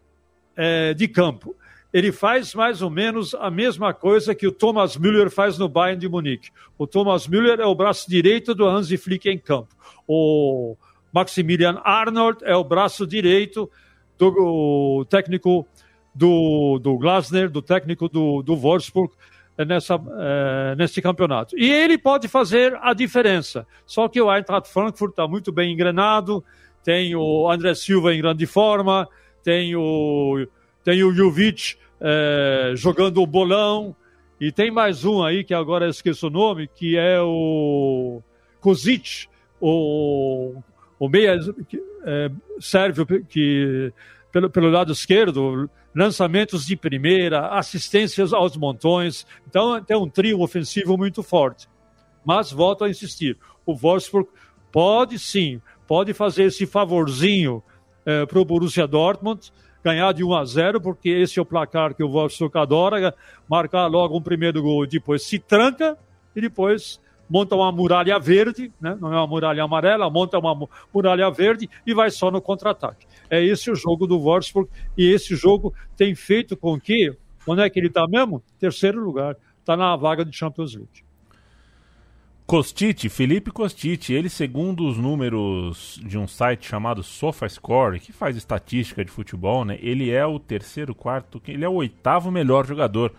é, 0.57 0.95
de 0.95 1.07
campo 1.07 1.55
ele 1.97 2.13
faz 2.13 2.55
mais 2.55 2.83
ou 2.83 2.91
menos 2.91 3.35
a 3.35 3.51
mesma 3.51 3.95
coisa 3.95 4.35
que 4.35 4.47
o 4.47 4.53
Thomas 4.53 4.99
Müller 4.99 5.31
faz 5.31 5.57
no 5.57 5.67
Bayern 5.67 5.99
de 5.99 6.07
Munique. 6.07 6.51
O 6.77 6.87
Thomas 6.87 7.27
Müller 7.27 7.59
é 7.59 7.65
o 7.65 7.75
braço 7.75 8.07
direito 8.07 8.55
do 8.55 8.67
Hansi 8.67 8.99
Flick 8.99 9.31
em 9.31 9.39
campo. 9.39 9.75
O 10.07 10.77
Maximilian 11.11 11.81
Arnold 11.83 12.41
é 12.43 12.55
o 12.55 12.63
braço 12.63 13.07
direito 13.07 13.71
do 14.19 15.07
técnico 15.09 15.67
do, 16.15 16.79
do 16.79 16.99
Glasner, 16.99 17.49
do 17.49 17.63
técnico 17.63 18.11
do, 18.11 18.43
do 18.43 18.55
Wolfsburg, 18.55 19.15
nessa, 19.64 19.95
é, 19.95 20.75
nesse 20.77 21.01
campeonato. 21.01 21.57
E 21.59 21.71
ele 21.71 21.97
pode 21.97 22.29
fazer 22.29 22.79
a 22.83 22.92
diferença. 22.92 23.66
Só 23.87 24.09
que 24.09 24.21
o 24.21 24.35
Eintracht 24.35 24.71
Frankfurt 24.71 25.11
está 25.11 25.27
muito 25.27 25.51
bem 25.53 25.73
engrenado, 25.73 26.45
tem 26.85 27.16
o 27.16 27.51
André 27.51 27.75
Silva 27.75 28.14
em 28.14 28.21
grande 28.21 28.47
forma, 28.47 29.09
tem 29.42 29.75
o, 29.75 30.47
tem 30.85 31.03
o 31.03 31.12
Jovic 31.12 31.77
é, 32.01 32.73
jogando 32.75 33.23
o 33.23 33.27
bolão. 33.27 33.95
E 34.38 34.53
tem 34.53 34.71
mais 34.71 35.05
um 35.05 35.25
aí, 35.25 35.42
que 35.42 35.55
agora 35.55 35.88
esqueço 35.88 36.27
o 36.27 36.31
nome, 36.31 36.69
que 36.69 36.97
é 36.97 37.19
o 37.21 38.21
Kozic, 38.61 39.29
o, 39.59 40.55
o 40.99 41.09
meia 41.09 41.40
é, 42.05 42.31
sérvio, 42.61 43.07
que 43.07 43.92
pelo, 44.37 44.51
pelo 44.51 44.70
lado 44.70 44.92
esquerdo, 44.92 45.70
lançamentos 45.94 46.66
de 46.66 46.77
primeira, 46.77 47.49
assistências 47.49 48.35
aos 48.35 48.55
montões. 48.55 49.27
Então, 49.49 49.83
tem 49.83 49.96
um 49.96 50.11
trio 50.11 50.42
ofensivo 50.42 50.99
muito 50.99 51.22
forte. 51.22 51.66
Mas, 52.22 52.53
volto 52.53 52.85
a 52.85 52.90
insistir, 52.90 53.38
o 53.64 53.75
Wolfsburg 53.75 54.29
pode 54.70 55.18
sim, 55.18 55.59
pode 55.87 56.12
fazer 56.12 56.44
esse 56.44 56.66
favorzinho 56.66 57.62
é, 58.05 58.27
para 58.27 58.38
o 58.38 58.44
Borussia 58.44 58.87
Dortmund, 58.87 59.51
ganhar 59.83 60.12
de 60.12 60.22
1 60.22 60.35
a 60.35 60.44
0, 60.44 60.81
porque 60.83 61.09
esse 61.09 61.38
é 61.38 61.42
o 61.42 61.46
placar 61.46 61.94
que 61.94 62.05
o 62.05 62.11
Wolfsburg 62.11 62.59
adora, 62.59 63.14
marcar 63.49 63.87
logo 63.87 64.18
um 64.18 64.22
primeiro 64.22 64.61
gol, 64.61 64.87
depois 64.87 65.22
se 65.22 65.38
tranca 65.38 65.96
e 66.35 66.42
depois 66.42 67.01
monta 67.29 67.55
uma 67.55 67.71
muralha 67.73 68.19
verde, 68.19 68.73
né? 68.81 68.97
não 69.01 69.12
é 69.12 69.17
uma 69.17 69.27
muralha 69.27 69.62
amarela, 69.62 70.11
monta 70.11 70.39
uma 70.39 70.69
muralha 70.93 71.31
verde 71.31 71.69
e 71.87 71.95
vai 71.95 72.11
só 72.11 72.31
no 72.31 72.41
contra-ataque. 72.41 73.07
É 73.29 73.45
esse 73.45 73.71
o 73.71 73.75
jogo 73.75 74.07
do 74.07 74.19
Wolfsburg 74.21 74.69
e 74.97 75.11
esse 75.11 75.35
jogo 75.35 75.75
tem 75.97 76.15
feito 76.15 76.57
com 76.57 76.79
que, 76.79 77.15
onde 77.47 77.62
é 77.62 77.71
que 77.71 77.79
ele 77.79 77.89
está 77.89 78.07
mesmo? 78.07 78.43
Terceiro 78.59 79.03
lugar, 79.03 79.37
está 79.61 79.77
na 79.77 79.97
vaga 79.97 80.25
de 80.25 80.37
Champions 80.37 80.75
League. 80.75 81.07
Costite, 82.47 83.09
Felipe 83.09 83.51
Costite, 83.51 84.12
ele 84.12 84.29
segundo 84.29 84.87
os 84.87 84.97
números 84.97 86.01
de 86.05 86.17
um 86.17 86.29
site 86.29 86.69
chamado 86.69 87.03
SofaScore, 87.03 87.99
que 87.99 88.12
faz 88.12 88.37
estatística 88.37 89.05
de 89.05 89.11
futebol, 89.11 89.65
né? 89.65 89.77
Ele 89.83 90.12
é 90.12 90.25
o 90.25 90.39
terceiro, 90.39 90.95
quarto, 90.95 91.43
ele 91.49 91.65
é 91.65 91.69
o 91.69 91.73
oitavo 91.73 92.31
melhor 92.31 92.65
jogador 92.65 93.12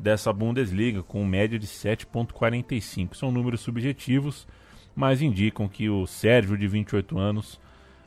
dessa 0.00 0.32
Bundesliga, 0.32 1.02
com 1.02 1.24
média 1.24 1.58
de 1.58 1.66
7.45. 1.66 3.14
São 3.14 3.30
números 3.30 3.60
subjetivos, 3.60 4.46
mas 4.94 5.22
indicam 5.22 5.68
que 5.68 5.88
o 5.88 6.06
Sérgio, 6.06 6.56
de 6.56 6.66
28 6.66 7.18
anos, 7.18 7.60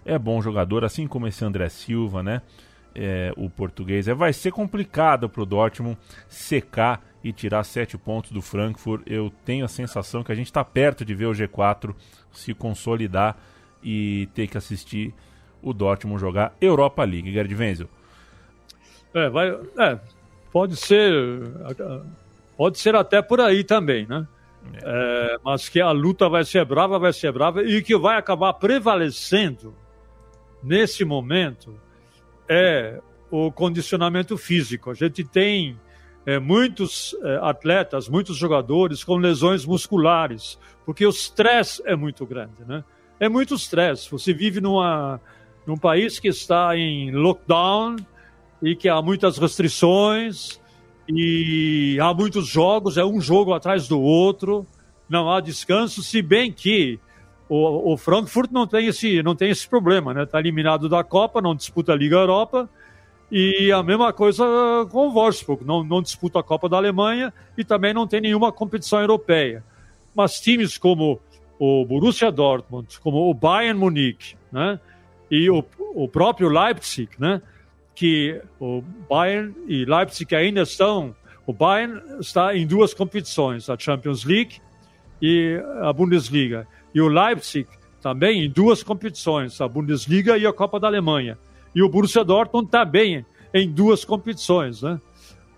é 0.05 0.17
bom 0.17 0.41
jogador, 0.41 0.83
assim 0.83 1.07
como 1.07 1.27
esse 1.27 1.43
André 1.45 1.69
Silva, 1.69 2.21
né? 2.21 2.41
É, 2.95 3.33
o 3.37 3.49
português. 3.49 4.07
É, 4.07 4.13
vai 4.13 4.33
ser 4.33 4.51
complicado 4.51 5.27
para 5.29 5.41
o 5.41 5.45
Dortmund 5.45 5.97
secar 6.27 7.01
e 7.23 7.31
tirar 7.31 7.63
sete 7.63 7.97
pontos 7.97 8.31
do 8.31 8.41
Frankfurt. 8.41 9.01
Eu 9.07 9.31
tenho 9.45 9.65
a 9.65 9.69
sensação 9.69 10.23
que 10.23 10.31
a 10.31 10.35
gente 10.35 10.47
está 10.47 10.63
perto 10.63 11.05
de 11.05 11.15
ver 11.15 11.25
o 11.25 11.31
G4 11.31 11.95
se 12.31 12.53
consolidar 12.53 13.37
e 13.81 14.27
ter 14.33 14.47
que 14.47 14.57
assistir 14.57 15.13
o 15.61 15.73
Dortmund 15.73 16.19
jogar 16.19 16.53
Europa 16.59 17.03
League. 17.03 17.31
Gerd 17.31 17.55
Wenzel. 17.55 17.89
É, 19.13 19.29
vai, 19.29 19.49
é, 19.49 19.99
pode 20.53 20.75
ser, 20.77 21.11
pode 22.55 22.77
ser 22.77 22.95
até 22.95 23.23
por 23.23 23.41
aí 23.41 23.63
também, 23.63 24.05
né? 24.05 24.27
É. 24.75 25.33
É, 25.33 25.37
mas 25.43 25.67
que 25.67 25.81
a 25.81 25.91
luta 25.91 26.29
vai 26.29 26.45
ser 26.45 26.63
brava, 26.63 26.97
vai 26.99 27.11
ser 27.11 27.31
brava 27.33 27.63
e 27.63 27.81
que 27.81 27.97
vai 27.97 28.17
acabar 28.17 28.53
prevalecendo 28.53 29.75
nesse 30.63 31.03
momento 31.03 31.75
é 32.47 33.01
o 33.29 33.51
condicionamento 33.51 34.37
físico. 34.37 34.91
A 34.91 34.93
gente 34.93 35.23
tem 35.23 35.77
é, 36.25 36.39
muitos 36.39 37.15
é, 37.23 37.39
atletas, 37.41 38.07
muitos 38.07 38.37
jogadores 38.37 39.03
com 39.03 39.17
lesões 39.17 39.65
musculares, 39.65 40.57
porque 40.85 41.05
o 41.05 41.09
estresse 41.09 41.81
é 41.85 41.95
muito 41.95 42.25
grande, 42.25 42.63
né? 42.65 42.83
É 43.19 43.27
muito 43.27 43.55
estresse. 43.55 44.09
Você 44.11 44.33
vive 44.33 44.61
numa, 44.61 45.19
num 45.65 45.77
país 45.77 46.19
que 46.19 46.27
está 46.27 46.77
em 46.77 47.11
lockdown 47.11 47.95
e 48.63 48.75
que 48.75 48.87
há 48.87 49.01
muitas 49.01 49.37
restrições 49.37 50.59
e 51.07 51.97
há 52.01 52.13
muitos 52.13 52.47
jogos, 52.47 52.97
é 52.97 53.03
um 53.03 53.19
jogo 53.19 53.53
atrás 53.53 53.89
do 53.89 53.99
outro, 53.99 54.65
não 55.09 55.29
há 55.29 55.41
descanso, 55.41 56.01
se 56.01 56.21
bem 56.21 56.49
que 56.49 56.97
o, 57.49 57.93
o 57.93 57.97
Frankfurt 57.97 58.49
não 58.51 58.65
tem 58.65 58.87
esse, 58.87 59.21
não 59.21 59.35
tem 59.35 59.49
esse 59.49 59.67
problema, 59.67 60.13
né? 60.13 60.23
Está 60.23 60.39
eliminado 60.39 60.87
da 60.87 61.03
Copa, 61.03 61.41
não 61.41 61.53
disputa 61.53 61.91
a 61.91 61.95
Liga 61.95 62.15
Europa 62.15 62.69
e 63.29 63.69
a 63.71 63.83
mesma 63.83 64.13
coisa 64.13 64.45
com 64.89 65.09
o 65.09 65.11
Wolfsburg, 65.11 65.65
não, 65.65 65.83
não 65.83 66.01
disputa 66.01 66.39
a 66.39 66.43
Copa 66.43 66.69
da 66.69 66.77
Alemanha 66.77 67.33
e 67.57 67.65
também 67.65 67.93
não 67.93 68.07
tem 68.07 68.21
nenhuma 68.21 68.51
competição 68.51 69.01
europeia. 69.01 69.61
Mas 70.15 70.39
times 70.39 70.77
como 70.77 71.19
o 71.59 71.85
Borussia 71.85 72.31
Dortmund, 72.31 72.99
como 73.01 73.29
o 73.29 73.33
Bayern 73.33 73.77
Munique, 73.77 74.35
né? 74.51 74.79
E 75.29 75.49
o, 75.49 75.65
o 75.95 76.07
próprio 76.07 76.47
Leipzig, 76.47 77.09
né? 77.19 77.41
Que 77.95 78.41
o 78.59 78.83
Bayern 79.09 79.53
e 79.67 79.85
Leipzig 79.85 80.35
ainda 80.35 80.61
estão. 80.61 81.15
O 81.45 81.53
Bayern 81.53 82.01
está 82.19 82.55
em 82.55 82.65
duas 82.65 82.93
competições, 82.93 83.69
a 83.69 83.77
Champions 83.77 84.23
League 84.23 84.61
e 85.21 85.61
a 85.81 85.93
Bundesliga. 85.93 86.67
E 86.93 87.01
o 87.01 87.07
Leipzig 87.07 87.67
também 88.01 88.43
em 88.43 88.49
duas 88.49 88.83
competições, 88.83 89.59
a 89.61 89.67
Bundesliga 89.67 90.37
e 90.37 90.45
a 90.45 90.51
Copa 90.51 90.79
da 90.79 90.87
Alemanha. 90.87 91.37
E 91.73 91.81
o 91.81 91.89
Borussia 91.89 92.23
Dortmund 92.23 92.69
também 92.69 93.25
em 93.53 93.71
duas 93.71 94.03
competições, 94.03 94.81
né? 94.81 94.99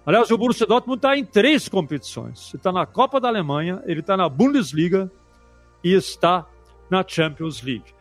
Aliás, 0.06 0.30
o 0.30 0.38
Borussia 0.38 0.68
Dortmund 0.68 1.00
está 1.00 1.18
em 1.18 1.26
três 1.26 1.68
competições. 1.68 2.50
Ele 2.50 2.58
está 2.58 2.72
na 2.72 2.86
Copa 2.86 3.20
da 3.20 3.28
Alemanha, 3.28 3.82
ele 3.86 4.02
está 4.02 4.16
na 4.16 4.30
Bundesliga 4.30 5.12
e 5.84 5.94
está 5.94 6.46
na 6.90 7.04
Champions 7.06 7.64
League. 7.64 7.95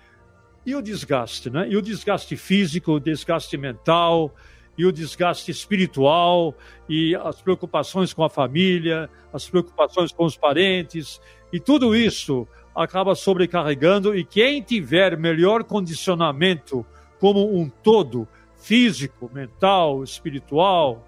E 0.66 0.74
o 0.74 0.80
desgaste, 0.80 1.50
né? 1.50 1.68
E 1.68 1.76
o 1.76 1.82
desgaste 1.82 2.36
físico, 2.36 2.92
o 2.92 3.00
desgaste 3.00 3.56
mental, 3.56 4.34
e 4.76 4.84
o 4.86 4.92
desgaste 4.92 5.50
espiritual, 5.50 6.54
e 6.88 7.14
as 7.14 7.40
preocupações 7.40 8.12
com 8.12 8.24
a 8.24 8.30
família, 8.30 9.08
as 9.32 9.48
preocupações 9.48 10.12
com 10.12 10.24
os 10.24 10.36
parentes, 10.36 11.20
e 11.52 11.60
tudo 11.60 11.94
isso 11.94 12.46
acaba 12.74 13.14
sobrecarregando. 13.14 14.16
E 14.16 14.24
quem 14.24 14.60
tiver 14.62 15.16
melhor 15.16 15.64
condicionamento 15.64 16.84
como 17.20 17.56
um 17.56 17.68
todo, 17.68 18.26
físico, 18.56 19.30
mental, 19.32 20.02
espiritual, 20.02 21.06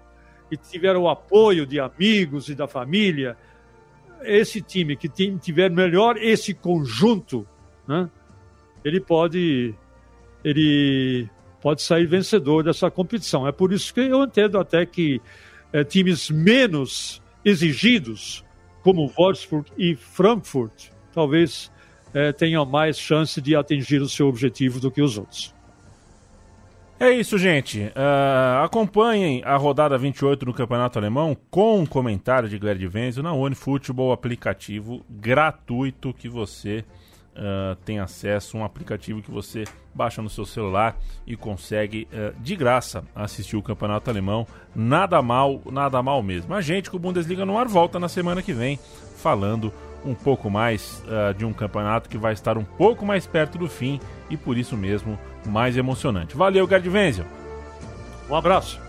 e 0.49 0.55
tiver 0.55 0.95
o 0.95 1.09
apoio 1.09 1.65
de 1.65 1.79
amigos 1.79 2.47
e 2.47 2.55
da 2.55 2.67
família, 2.67 3.35
esse 4.21 4.61
time 4.61 4.95
que 4.95 5.09
tiver 5.09 5.69
melhor 5.69 6.17
esse 6.17 6.53
conjunto, 6.53 7.45
né, 7.87 8.09
ele 8.83 8.99
pode 8.99 9.73
ele 10.43 11.29
pode 11.61 11.81
sair 11.81 12.05
vencedor 12.05 12.63
dessa 12.63 12.89
competição. 12.89 13.47
É 13.47 13.51
por 13.51 13.73
isso 13.73 13.93
que 13.93 14.01
eu 14.01 14.23
entendo 14.23 14.57
até 14.57 14.85
que 14.85 15.21
é, 15.73 15.83
times 15.83 16.29
menos 16.29 17.21
exigidos, 17.43 18.45
como 18.81 19.07
Wolfsburg 19.07 19.69
e 19.77 19.95
Frankfurt, 19.95 20.89
talvez 21.13 21.71
é, 22.13 22.31
tenham 22.31 22.65
mais 22.65 22.97
chance 22.97 23.41
de 23.41 23.55
atingir 23.55 24.01
o 24.01 24.07
seu 24.07 24.27
objetivo 24.27 24.79
do 24.79 24.91
que 24.91 25.01
os 25.01 25.17
outros. 25.17 25.53
É 26.99 27.11
isso, 27.11 27.37
gente. 27.37 27.79
Uh, 27.79 28.63
acompanhem 28.63 29.43
a 29.45 29.55
rodada 29.55 29.95
28 29.99 30.45
do 30.45 30.53
Campeonato 30.53 30.97
Alemão 30.97 31.37
com 31.51 31.81
um 31.81 31.85
comentário 31.85 32.49
de 32.49 32.57
Gerd 32.57 32.87
Wenzel 32.87 33.21
na 33.21 33.33
OneFootball, 33.33 34.11
aplicativo 34.11 35.05
gratuito 35.07 36.11
que 36.11 36.27
você 36.27 36.83
uh, 37.37 37.75
tem 37.85 37.99
acesso, 37.99 38.57
um 38.57 38.63
aplicativo 38.63 39.21
que 39.21 39.31
você 39.31 39.63
baixa 39.93 40.21
no 40.21 40.29
seu 40.29 40.45
celular 40.45 40.97
e 41.25 41.35
consegue 41.35 42.07
uh, 42.11 42.39
de 42.41 42.55
graça 42.55 43.03
assistir 43.15 43.55
o 43.55 43.61
Campeonato 43.61 44.09
Alemão. 44.09 44.45
Nada 44.75 45.21
mal, 45.21 45.61
nada 45.71 46.01
mal 46.01 46.21
mesmo. 46.21 46.53
A 46.53 46.61
gente 46.61 46.89
com 46.89 46.97
o 46.97 46.99
Bundesliga 46.99 47.45
no 47.45 47.57
ar 47.57 47.67
volta 47.67 47.99
na 47.99 48.09
semana 48.09 48.41
que 48.41 48.53
vem 48.53 48.79
falando 49.17 49.71
um 50.05 50.13
pouco 50.13 50.49
mais 50.49 51.03
uh, 51.05 51.33
de 51.33 51.45
um 51.45 51.53
campeonato 51.53 52.09
que 52.09 52.17
vai 52.17 52.33
estar 52.33 52.57
um 52.57 52.63
pouco 52.63 53.05
mais 53.05 53.25
perto 53.25 53.57
do 53.57 53.67
fim 53.67 53.99
e 54.29 54.37
por 54.37 54.57
isso 54.57 54.77
mesmo 54.77 55.17
mais 55.45 55.75
emocionante. 55.75 56.35
Valeu, 56.35 56.67
Gerd 56.67 56.87
Wenzel. 56.87 57.25
Um 58.29 58.35
abraço. 58.35 58.86